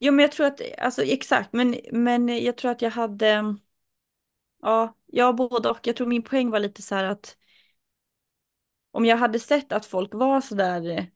[0.00, 3.56] jo men jag tror att, alltså exakt, men, men jag tror att jag hade,
[4.62, 5.86] ja, ja både och.
[5.86, 7.36] Jag tror min poäng var lite så här att
[8.90, 11.06] om jag hade sett att folk var så där,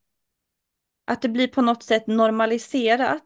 [1.05, 3.25] att det blir på något sätt normaliserat,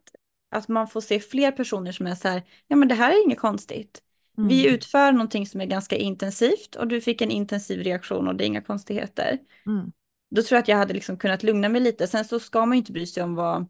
[0.50, 3.24] att man får se fler personer som är så här, ja men det här är
[3.24, 4.02] inget konstigt.
[4.36, 4.74] Vi Mm.
[4.74, 8.46] utför någonting som är ganska intensivt och du fick en intensiv reaktion och det är
[8.46, 9.38] inga konstigheter.
[9.66, 9.92] Mm.
[10.30, 12.06] Då tror jag att jag hade liksom kunnat lugna mig lite.
[12.06, 13.66] Sen så ska man ju inte bry sig om vad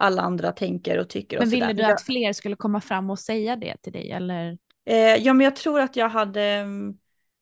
[0.00, 1.74] alla andra tänker och tycker och Men ville sådär.
[1.74, 4.58] du att fler skulle komma fram och säga det till dig eller?
[4.84, 6.98] Eh, ja, men jag tror att jag hade, mm,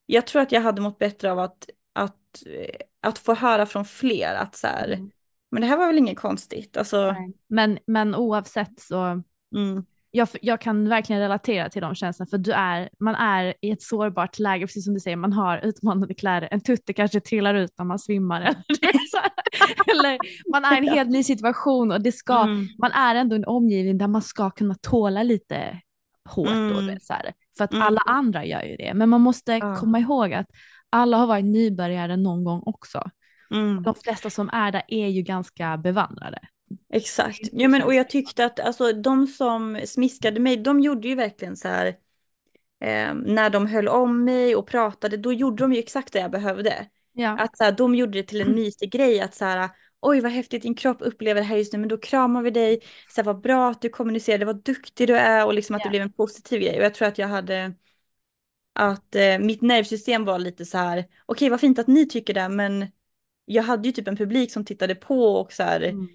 [0.07, 3.85] jag tror att jag hade mått bättre av att, att, eh, att få höra från
[3.85, 5.11] fler att så här, Mm.
[5.51, 6.77] men det här var väl inget konstigt.
[6.77, 7.33] Alltså, Nej.
[7.49, 9.23] Men, men oavsett så,
[9.57, 13.71] mm, jag, jag kan verkligen relatera till de känslorna för du är, man är i
[13.71, 17.55] ett sårbart läge, precis som du säger, man har utmanande kläder, en tutte kanske trillar
[17.55, 19.31] ut när man svimmar eller, så här.
[19.95, 20.19] eller
[20.53, 22.67] man är i en helt ny situation och det ska, Mm.
[22.79, 25.81] man är ändå i en omgivning där man ska kunna tåla lite
[26.31, 26.87] hårt Mm.
[26.87, 27.33] det, så här.
[27.59, 27.87] för att Mm.
[27.87, 29.77] alla andra gör ju det, men man måste Ja.
[29.77, 30.47] komma ihåg att
[30.91, 33.11] alla har varit nybörjare någon gång också.
[33.51, 33.83] Mm.
[33.83, 36.39] De flesta som är där är ju ganska bevandrade.
[36.93, 37.41] Exakt.
[37.53, 41.57] Ja, men, och jag tyckte att alltså, de som smiskade mig, de gjorde ju verkligen
[41.57, 41.87] så här.
[42.81, 46.31] Eh, när de höll om mig och pratade, då gjorde de ju exakt det jag
[46.31, 46.89] behövde.
[47.13, 47.39] Ja.
[47.39, 50.33] Att så här, de gjorde det till en mysig grej att så här, oj vad
[50.33, 52.81] häftigt din kropp upplever det här just nu, men då kramar vi dig.
[53.09, 55.85] Så här, vad bra att du kommunicerade, vad duktig du är och liksom att Ja.
[55.85, 56.79] det blev en positiv grej.
[56.79, 57.75] Och jag tror att jag hade,
[58.73, 62.49] att eh, mitt nervsystem var lite så här, okej vad fint att ni tycker det,
[62.49, 62.87] men
[63.45, 66.09] jag hade ju typ en publik som tittade på och så här, Mm.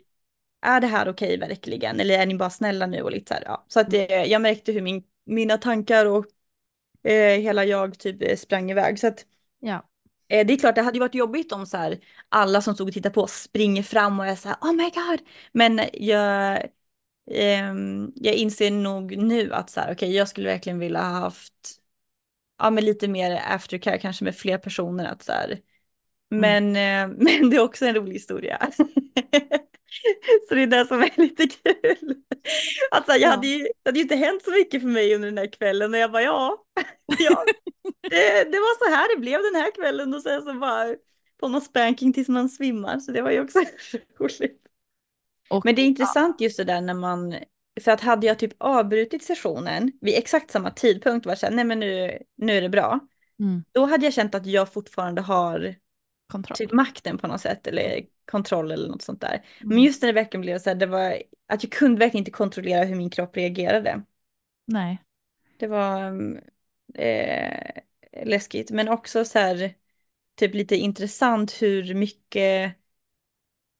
[0.64, 2.00] Är det här okej verkligen?
[2.00, 3.66] Eller är ni bara snälla nu och lite så här, ja.
[3.68, 6.26] Så att det, jag märkte hur min, mina tankar och
[7.04, 9.00] eh, hela jag typ eh, sprang iväg.
[9.00, 9.26] Så att
[9.60, 9.90] Ja.
[10.28, 12.00] Eh, Det är klart, det hade ju varit jobbigt om så här,
[12.30, 15.20] alla som stod och tittade på springer fram och är så här, oh my god.
[15.52, 16.64] Men jag,
[17.32, 21.54] ehm, jag inser nog nu att så här, okej, jag skulle verkligen vilja ha haft
[22.60, 25.06] ja, men lite mer aftercare, kanske med fler personer.
[25.06, 25.60] Att så här.
[26.30, 28.72] Men, eh, men det är också en rolig historia.
[30.50, 32.16] så det är det som är lite kul.
[32.92, 33.30] Alltså, jag Ja.
[33.30, 35.94] hade ju, det hade ju inte hänt så mycket för mig under den här kvällen
[35.94, 36.66] och jag bara ja,
[37.20, 37.46] ja
[38.10, 40.96] det, det var så här det blev den här kvällen och sen så bara
[41.40, 43.60] på någon spanking tills man svimmar så det var ju också
[44.20, 44.62] roligt.
[45.50, 47.36] Och, Men det är intressant just det där när man,
[47.82, 51.66] för att hade jag typ avbrutit sessionen vid exakt samma tidpunkt var så här, nej
[51.66, 53.00] men nu, nu är det bra.
[53.40, 53.64] Mm.
[53.72, 55.76] Då hade jag känt att jag fortfarande har
[56.34, 56.58] kontroll.
[56.58, 59.46] typ makten på något sätt eller kontroll eller något sånt där.
[59.68, 59.84] Men Mm.
[59.86, 62.84] just när det verkligen blev så här, det var att jag kunde verkligen inte kontrollera
[62.86, 64.04] hur min kropp reagerade.
[64.66, 65.04] Nej.
[65.58, 66.42] Det var mm,
[66.96, 67.82] eh,
[68.26, 69.74] läskigt, men också så här
[70.36, 72.76] typ lite intressant hur mycket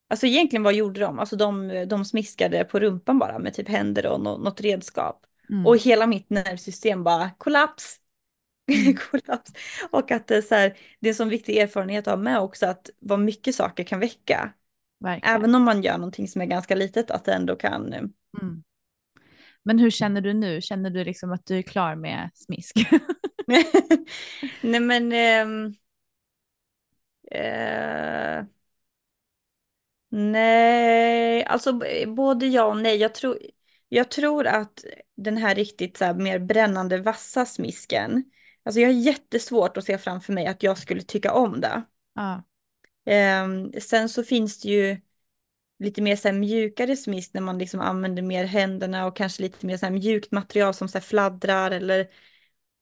[0.08, 1.20] Alltså egentligen vad gjorde de?
[1.20, 5.26] Alltså de, de smiskade på rumpan bara med typ händer och nå- något redskap.
[5.50, 5.66] Mm.
[5.68, 8.00] Och hela mitt nervsystem bara kollaps.
[8.72, 8.96] Mm.
[9.12, 9.52] kollaps.
[9.92, 12.40] Och att det är så här, det är en sån viktig erfarenhet att ha med
[12.40, 14.54] också att vad mycket saker kan väcka.
[15.00, 15.36] Verkligen.
[15.36, 17.94] Även om man gör någonting som är ganska litet att det ändå kan.
[17.94, 18.00] eh,
[18.42, 18.64] Mm.
[19.64, 20.62] Men hur känner du nu?
[20.62, 22.76] Känner du liksom att du är klar med smisk?
[24.62, 25.12] Nej men.
[25.12, 25.74] ehm,
[27.32, 28.46] eh,
[30.10, 32.98] nej, alltså både ja och nej.
[32.98, 33.38] Jag tror,
[33.90, 34.86] jag tror att
[35.16, 38.24] den här riktigt så här, mer brännande vassa smisken.
[38.64, 41.84] Alltså jag har jättesvårt att se framför mig att jag skulle tycka om det.
[42.16, 42.44] ja.
[43.06, 44.98] Ehm, sen så finns det ju
[45.80, 49.66] lite mer så här mjukare smisk när man liksom använder mer händerna och kanske lite
[49.66, 52.08] mer så här mjukt material som så fladdrar eller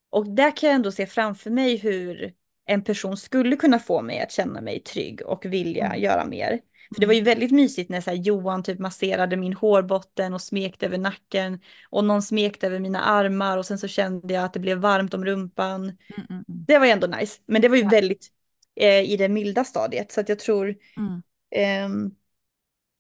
[0.10, 2.34] och där kan jag ändå se framför mig hur
[2.66, 6.02] en person skulle kunna få mig att känna mig trygg och vilja Mm.
[6.02, 6.60] göra mer.
[6.94, 10.86] För det var ju väldigt mysigt när så Johan typ masserade min hårbotten och smekte
[10.86, 14.60] över nacken och någon smekte över mina armar och sen så kände jag att det
[14.60, 15.84] blev varmt om rumpan.
[15.84, 16.44] Mm, mm, mm.
[16.48, 17.89] Det var ju ändå nice, men det var ju Ja.
[17.89, 18.28] väldigt
[18.76, 21.22] eh, i det milda stadiet så att jag tror Mm.
[21.56, 22.12] Ehm,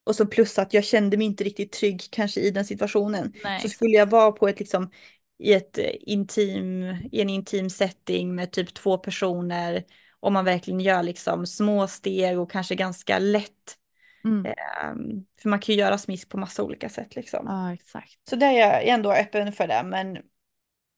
[0.03, 3.33] och så plus att jag kände mig inte riktigt trygg kanske i den situationen.
[3.43, 3.61] Nej.
[3.61, 4.91] Så skulle jag vara på ett liksom
[5.37, 9.83] i ett eh, intim, i en intim setting med typ två personer
[10.19, 13.77] och man verkligen gör liksom små steg och kanske ganska lätt.
[14.23, 14.45] Mm.
[14.45, 17.45] Ehm, för man kan ju göra smisk på massa olika sätt liksom.
[17.47, 18.19] Ja, exakt.
[18.29, 20.17] Så där är jag ändå öppen för det men,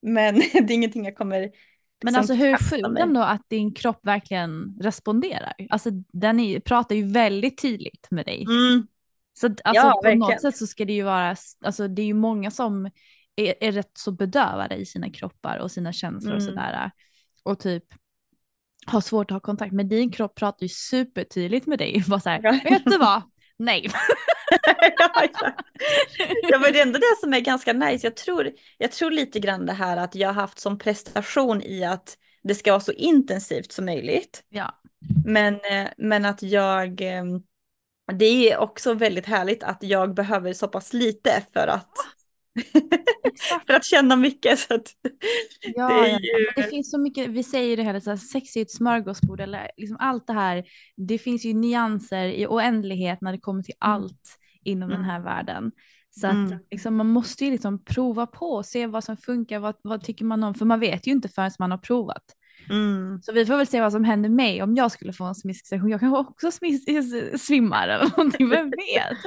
[0.02, 1.50] men det är ingenting jag kommer Men
[2.02, 5.54] liksom alltså hur sjukt ändå att din kropp verkligen responderar.
[5.70, 8.46] Alltså den är, pratar ju väldigt tydligt med dig.
[8.50, 8.88] Mm,
[9.34, 10.20] Så alltså, Ja, på verkligen.
[10.20, 12.86] något sätt så ska det ju vara, alltså det är ju många som
[13.36, 16.54] är, är rätt så bedövade i sina kroppar och sina känslor och Mm.
[16.56, 16.92] sådär.
[17.44, 17.84] Och typ
[18.86, 19.74] har svårt att ha kontakt.
[19.74, 22.04] Men din kropp pratar ju supertydligt med dig.
[22.08, 22.60] Bara så här, Ja.
[22.70, 23.22] vet du vad?
[23.58, 23.90] Nej.
[24.98, 25.60] ja, exakt.
[26.50, 28.08] Ja, men det är ändå det som är ganska nice.
[28.08, 31.84] Jag tror, jag tror lite grann det här att jag har haft som prestation i
[31.84, 34.44] att det ska vara så intensivt som möjligt.
[34.50, 34.80] Ja.
[35.26, 37.24] Men, eh, men att jag, eh,
[38.14, 41.92] det är också väldigt härligt att jag behöver så pass lite för att,
[43.68, 44.60] för att känna mycket.
[44.60, 44.88] Så att,
[45.76, 48.18] Ja, det ja, ju, men det finns så mycket, vi säger det hela så här,
[48.18, 50.64] sex är ett smörgåsbord eller liksom allt det här.
[50.98, 53.94] Det finns ju nyanser i oändlighet när det kommer till Mm.
[53.94, 55.10] allt inom den Mm.
[55.10, 55.72] här världen.
[56.10, 56.60] Så att Mm.
[56.72, 60.26] liksom, man måste ju liksom prova på och se vad som funkar, vad, vad tycker
[60.26, 62.24] man om, för man vet ju inte förrän man har provat.
[62.70, 65.36] mm, Så vi får väl se vad som händer mig om jag skulle få en
[65.36, 65.90] smisksession.
[65.90, 69.18] Jag kanske också smis- svimmar eller någonting, vem vet?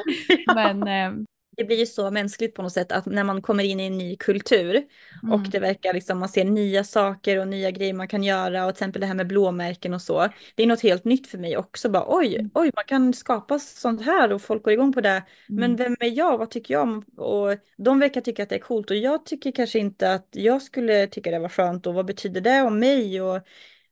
[0.55, 1.24] Men eh,
[1.57, 3.99] det blir ju så mänskligt på något sätt att när man kommer in i en
[3.99, 4.85] ny kultur
[5.33, 5.51] och Mm.
[5.51, 8.83] det verkar liksom, man ser nya saker och nya grejer man kan göra och till
[8.83, 10.29] exempel det här med blåmärken och så.
[10.55, 12.51] Det är något helt nytt för mig också, bara oj, Mm.
[12.55, 15.23] oj, man kan skapa sånt här och folk går igång på det.
[15.55, 15.77] Men Mm.
[15.77, 17.05] vem är jag, vad tycker jag om?
[17.17, 20.63] Och de verkar tycka att det är coolt och jag tycker kanske inte att jag
[20.63, 23.41] skulle tycka det var skönt och vad betyder det om mig och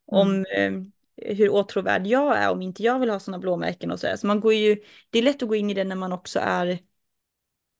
[0.05, 0.71] om eh,
[1.35, 4.15] hur åtråvärd jag är om inte jag vill ha sådana blåmärken och sådär.
[4.15, 4.77] Så man går ju,
[5.09, 6.79] det är lätt att gå in i det när man också är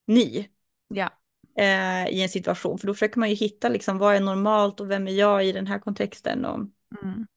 [0.08, 0.48] ny
[0.88, 1.10] Ja.
[1.58, 2.78] eh, i en situation.
[2.78, 5.52] För då försöker man ju hitta liksom vad är normalt och vem är jag i
[5.52, 6.46] den här kontexten.
[6.46, 6.60] Och,
[7.04, 7.28] Mm.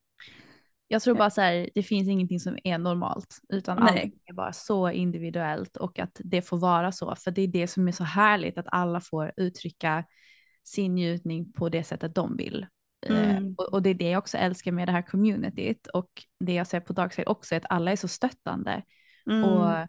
[0.90, 4.02] Jag tror bara så här, det finns ingenting som är normalt, utan Nej.
[4.02, 7.14] allt är bara så individuellt och att det får vara så.
[7.16, 10.04] För det är det som är så härligt, att alla får uttrycka
[10.64, 12.66] sin njutning på det sättet de vill.
[13.06, 13.54] Eh, Mm.
[13.58, 16.10] och, och det är det jag också älskar med det här communityt och
[16.40, 18.82] det jag ser på Darkside också, är att alla är så stöttande
[19.30, 19.86] mm, och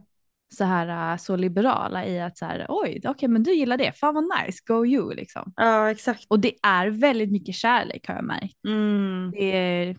[0.55, 3.93] så här äh, så liberala i att så här, oj, okej, men du gillar det,
[3.93, 5.53] fan vad nice, go you liksom.
[5.55, 6.25] ja, exakt.
[6.27, 8.65] Och det är väldigt mycket kärlek har jag märkt.
[8.67, 9.31] Mm.
[9.31, 9.95] Det är,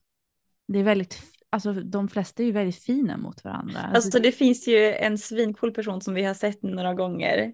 [0.69, 3.81] det är väldigt, alltså de flesta är ju väldigt fina mot varandra.
[3.95, 7.53] Alltså det finns ju en svincool person som vi har sett några gånger.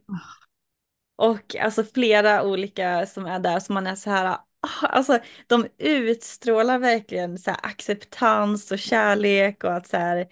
[1.17, 5.67] Och alltså flera olika som är där som man är så här, ah, alltså de
[5.79, 10.27] utstrålar verkligen så här acceptans och kärlek och att så här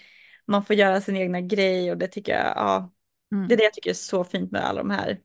[0.46, 2.90] man får göra sin egna grej och det tycker jag, ja,
[3.32, 3.48] Mm.
[3.48, 5.18] det är det jag tycker är så fint med alla de här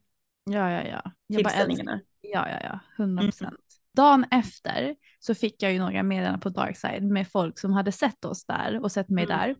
[0.43, 1.11] Ja, ja, ja.
[1.28, 1.99] Jag tillställningarna.
[2.22, 3.32] ja, ja, ja, 100 Mm.
[3.32, 3.59] procent.
[3.95, 8.26] Dagen efter så fick jag ju några meddelanden på Darkside med folk som hade sett
[8.26, 9.38] oss där och sett mig Mm.
[9.38, 9.55] där.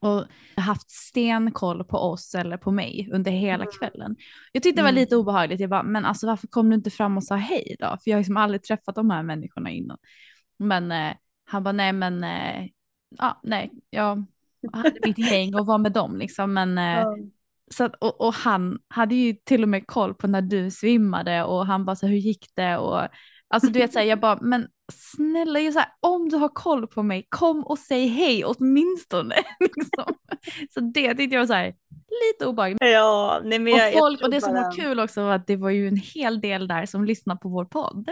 [0.00, 0.24] Och
[0.56, 3.72] haft stenkoll på oss eller på mig under hela Mm.
[3.78, 4.16] kvällen.
[4.52, 5.00] Jag tyckte det var Mm.
[5.00, 5.60] lite obehagligt.
[5.60, 7.86] Jag bara, men alltså varför kom du inte fram och sa hej då?
[7.86, 9.98] För jag har liksom aldrig träffat de här människorna innan.
[10.58, 11.12] Men eh,
[11.44, 12.68] han bara, nej men, eh,
[13.18, 14.24] ja, nej, jag
[14.72, 16.52] hade mitt gäng och var med dem liksom.
[16.52, 17.16] Men, Ja.
[17.74, 21.44] så att, och, och han hade ju till och med koll på när du svimmade
[21.44, 23.00] och han bara så hur gick det och
[23.54, 26.48] alltså du vet så här, jag bara men snälla ju så här, om du har
[26.48, 29.34] koll på mig kom och säg hej åtminstone.
[29.60, 30.14] liksom.
[30.70, 31.74] Så det tyckte jag var så här
[32.28, 32.78] lite obehagligt.
[32.80, 35.34] Ja, nej men Och, jag, jag folk, tror och det som var kul också var
[35.34, 38.10] att det var ju en hel del där som lyssnade på vår podd.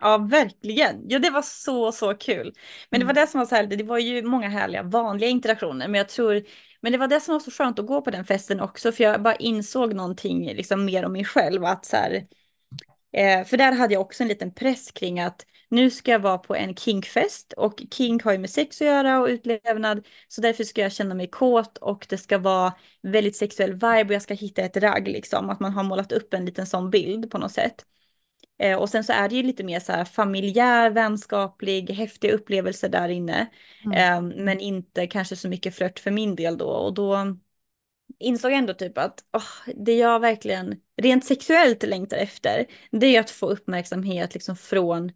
[0.00, 1.02] Ja, verkligen.
[1.08, 2.52] Ja, det var så, så kul.
[2.90, 3.22] Men det var Mm.
[3.24, 6.42] det som var så här, det var ju många härliga vanliga interaktioner, men jag tror,
[6.80, 9.04] men det var det som var så skönt att gå på den festen också, för
[9.04, 12.26] jag bara insåg någonting liksom mer om mig själv, att så här,
[13.12, 16.38] eh, för där hade jag också en liten press kring att nu ska jag vara
[16.38, 20.64] på en kinkfest och kink har ju med sex att göra och utlevnad, så därför
[20.64, 24.34] ska jag känna mig kåt och det ska vara väldigt sexuell vibe och jag ska
[24.34, 27.52] hitta ett ragg liksom, att man har målat upp en liten sån bild på något
[27.52, 27.84] sätt.
[28.58, 32.88] Eh, och sen så är det ju lite mer så här familjär, vänskaplig, häftiga upplevelser
[32.88, 33.46] där inne.
[33.90, 36.68] Eh, men inte kanske så mycket flört för min del då.
[36.68, 37.36] Och då
[38.18, 43.20] insåg jag ändå typ att åh, det jag verkligen rent sexuellt längtar efter, det är
[43.20, 45.12] att få uppmärksamhet liksom från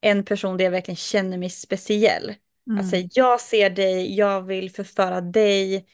[0.00, 2.34] en person där jag verkligen känner mig speciell.
[2.66, 2.78] Mm.
[2.78, 5.86] Alltså jag ser dig, jag vill förföra dig,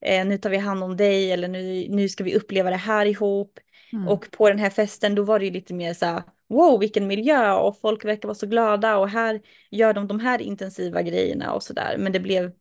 [0.00, 3.06] eh, nu tar vi hand om dig eller nu, nu ska vi uppleva det här
[3.06, 3.58] ihop.
[3.92, 4.08] Mm.
[4.08, 7.06] Och på den här festen då var det ju lite mer så här, wow vilken
[7.06, 11.52] miljö och folk verkar vara så glada och här gör de de här intensiva grejerna
[11.52, 11.96] och sådär.
[11.98, 12.52] Men det blev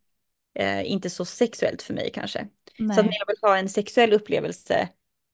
[0.59, 2.47] eh, inte så sexuellt för mig kanske.
[2.79, 2.95] Nej.
[2.95, 4.89] Så att när jag vill ha en sexuell upplevelse,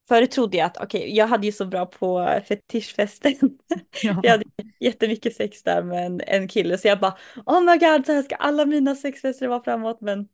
[0.08, 3.36] förut trodde jag att okej, jag hade ju så bra på fetischfesten.
[4.04, 4.20] Ja.
[4.24, 4.46] Jag hade
[4.80, 8.36] jättemycket sex där med en, kille så jag bara oh my god så här ska
[8.36, 10.28] alla mina sexfester vara framåt men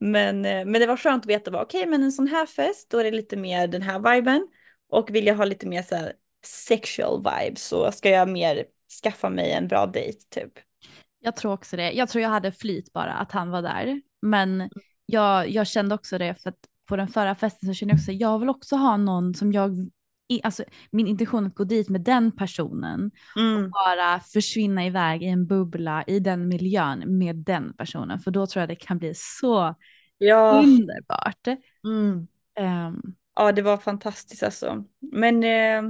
[0.00, 2.98] men, eh, men det var skönt att veta, okej men en sån här fest då
[2.98, 4.48] är det lite mer den här viben
[4.90, 6.12] och vill jag ha lite mer så här
[6.46, 8.64] sexual vibes så ska jag mer
[9.02, 10.52] skaffa mig en bra dejt typ.
[11.20, 11.92] Jag tror också det.
[11.92, 14.00] Jag tror jag hade flyt bara att han var där.
[14.22, 14.70] Men
[15.06, 16.58] jag, jag kände också det för att
[16.88, 19.90] på den förra festen så kände jag också jag vill också ha någon som jag,
[20.42, 23.70] alltså min intention att gå dit med den personen Mm.
[23.70, 28.18] bara försvinna iväg i en bubbla i den miljön med den personen.
[28.20, 29.74] För då tror jag det kan bli så
[30.18, 30.62] Ja.
[30.64, 31.46] underbart.
[31.84, 32.26] Mm.
[32.58, 33.02] Ehm,
[33.38, 34.84] Ja, det var fantastiskt alltså.
[35.00, 35.82] Men eh,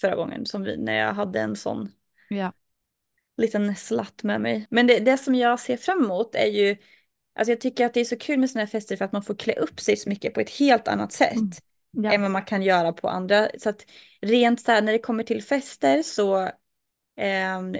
[0.00, 1.92] förra gången som vi, när jag hade en sån
[2.28, 2.52] ja.
[3.36, 4.66] liten slatt med mig.
[4.70, 6.76] Men det, det som jag ser fram emot är ju,
[7.34, 9.22] alltså jag tycker att det är så kul med sådana här fester för att man
[9.22, 11.36] får klä upp sig så mycket på ett helt annat sätt.
[11.36, 11.50] Mm.
[11.92, 12.12] Ja.
[12.12, 13.48] än vad man kan göra på andra.
[13.58, 13.86] Så att
[14.20, 16.50] rent så här när det kommer till fester så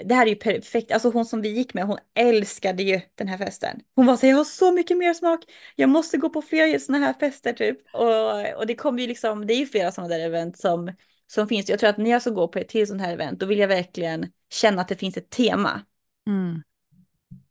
[0.03, 0.91] det här är ju perfekt.
[0.91, 3.79] Alltså hon som vi gick med, hon älskade ju den här festen.
[3.95, 5.39] Hon var så jag har så mycket mer smak.
[5.75, 7.77] Jag måste gå på fler sådana här fester typ.
[7.93, 10.91] Och, och det kommer ju liksom, det är ju flera sådana där event som,
[11.27, 11.69] som finns.
[11.69, 13.59] Jag tror att när jag ska gå på ett till sådant här event, då vill
[13.59, 15.81] jag verkligen känna att det finns ett tema.
[16.27, 16.63] Mm.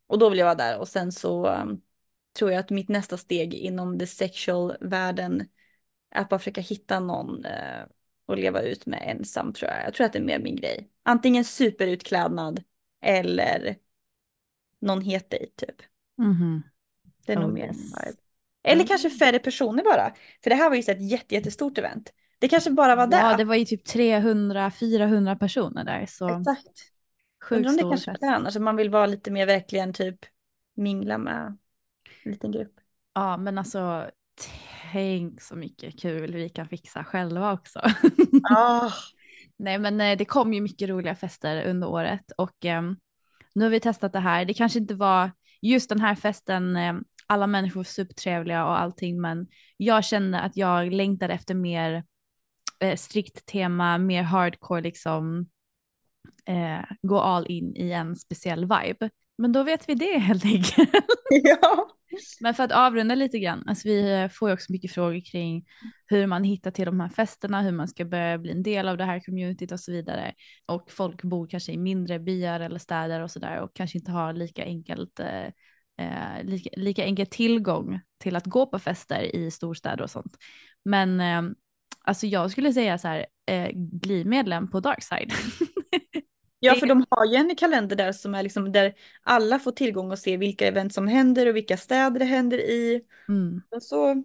[0.06, 0.78] Och då vill jag vara där.
[0.78, 1.80] Och sen så um,
[2.38, 5.48] tror jag att mitt nästa steg inom the sexual världen
[6.14, 7.84] att bara försöka hitta någon eh,
[8.30, 9.84] och leva ut med ensam tror jag.
[9.84, 10.88] Jag tror att det är mer min grej.
[11.02, 12.62] Antingen superutklädnad
[13.02, 13.76] eller
[14.80, 15.76] någon het dejt typ.
[16.18, 16.62] Mhm.
[17.26, 17.76] Det är nog Oh, mer yes.
[17.76, 18.18] min vibe.
[18.62, 20.14] Eller kanske färre personer bara.
[20.42, 22.12] För det här var ju så ett jätte, jättestort event.
[22.38, 23.36] Det kanske bara var Ja, det.
[23.36, 26.06] det var ju typ 300-400 personer där.
[26.06, 26.92] Så Exakt.
[27.44, 28.20] sjukt Undrar om det kanske fest.
[28.20, 28.56] det annars.
[28.56, 30.18] Man vill vara lite mer verkligen typ
[30.74, 31.56] mingla med
[32.22, 32.72] en liten grupp.
[33.14, 34.10] Ja, men alltså
[34.92, 37.80] tänk så mycket kul vi kan fixa själva också.
[38.50, 38.92] Ah.
[39.56, 42.96] Nej, men eh, det kom ju mycket roliga fester under året och ehm,
[43.54, 44.44] nu har vi testat det här.
[44.44, 45.30] Det kanske inte var
[45.62, 46.94] just den här festen, eh,
[47.26, 52.04] alla människor supertrevliga och allting, men jag kände att jag längtade efter mer
[52.80, 55.46] eh, strikt tema, mer hardcore liksom,
[56.46, 59.10] eh, gå all in i en speciell vibe.
[59.38, 60.90] Men då vet vi det helt enkelt.
[61.30, 61.88] ja.
[62.40, 65.66] Men för att avrunda lite grann, alltså vi eh, får ju också mycket frågor kring
[66.06, 68.96] hur man hittar till de här festerna, hur man ska börja bli en del av
[68.96, 70.34] det här communityt och så vidare.
[70.66, 74.32] Och folk bor kanske i mindre byar eller städer och sådär och kanske inte har
[74.32, 75.46] lika enkelt, eh,
[75.98, 80.36] eh lika, lika enkel tillgång till att gå på fester i storstäder och sånt.
[80.84, 81.42] Men eh,
[82.04, 85.32] alltså jag skulle säga så här, eh, bli medlem på Darkside.
[86.60, 90.10] Ja, för de har ju en kalender där som är liksom där alla får tillgång
[90.10, 93.02] och se vilka event som händer och vilka städer det händer i.
[93.28, 93.62] Mm.
[93.70, 94.22] Och så,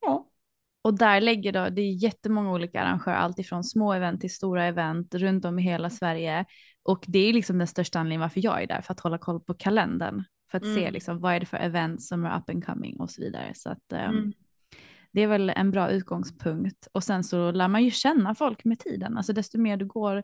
[0.00, 0.28] ja.
[0.82, 4.64] Och där lägger då, det är jättemånga olika arrangörer, allt ifrån små event till stora
[4.64, 6.44] event runt om i hela Sverige.
[6.82, 9.40] Och det är liksom den största anledningen varför jag är där, för att hålla koll
[9.40, 10.24] på kalendern.
[10.50, 10.92] För att se Mm.
[10.92, 13.52] liksom vad är det för event som är up and coming och så vidare.
[13.54, 14.32] Så att eh, Mm.
[15.12, 16.88] det är väl en bra utgångspunkt.
[16.92, 19.16] Och sen så lär man ju känna folk med tiden.
[19.16, 20.22] Alltså desto mer du går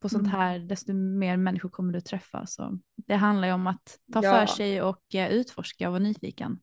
[0.00, 0.40] på sånt Mm.
[0.40, 2.46] här, desto mer människor kommer du träffa.
[2.46, 4.32] Så det handlar ju om att ta Ja.
[4.32, 6.58] för sig och eh, utforska och vara nyfiken.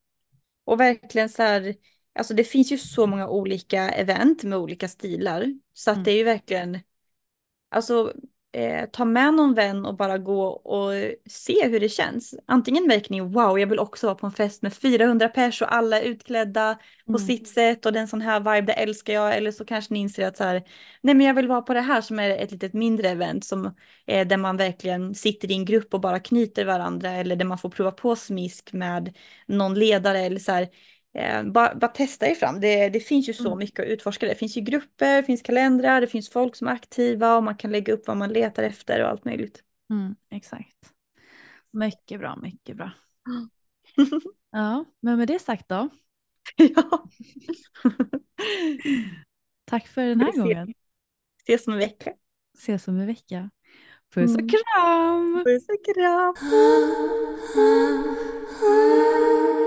[0.66, 1.76] Och verkligen så här,
[2.20, 5.60] alltså det finns ju så många olika event med olika stilar.
[5.74, 6.04] Så att Mm.
[6.04, 6.80] det är ju verkligen,
[7.70, 8.14] alltså
[8.58, 10.92] eh, ta med någon vän och bara gå och
[11.30, 12.36] se hur det känns.
[12.46, 16.02] Antingen ni, wow, jag vill också vara på en fest med 400 pers och alla
[16.02, 16.78] är utklädda
[17.12, 17.28] på Mm.
[17.28, 19.36] sitt sätt och den sån här vibe, det älskar jag.
[19.38, 20.64] Eller så kanske ni inser att så här,
[21.02, 23.66] nej men jag vill vara på det här som är ett litet mindre event som
[24.08, 27.58] eh, där man verkligen sitter i en grupp och bara knyter varandra eller där man
[27.58, 29.16] får prova på smisk med
[29.48, 30.68] någon ledare eller så här.
[31.18, 32.60] Eh, bara, bara testa er fram.
[32.60, 33.58] Det, det finns ju så Mm.
[33.60, 34.26] mycket att utforska.
[34.26, 37.56] Det finns ju grupper, det finns kalendrar, det finns folk som är aktiva och man
[37.58, 39.64] kan lägga upp vad man letar efter och allt möjligt.
[39.90, 40.94] Mm, exakt.
[41.72, 42.92] Mycket bra, mycket bra.
[44.52, 45.90] Ja, men med det sagt då.
[46.58, 47.04] ja.
[49.66, 50.42] Tack för den här ses.
[50.44, 50.74] gången.
[51.44, 52.14] Ses om en vecka.
[52.58, 53.50] Ses om en vecka.
[54.14, 54.50] Puss och Mm.
[54.50, 55.44] kram!
[55.46, 56.36] Puss och kram.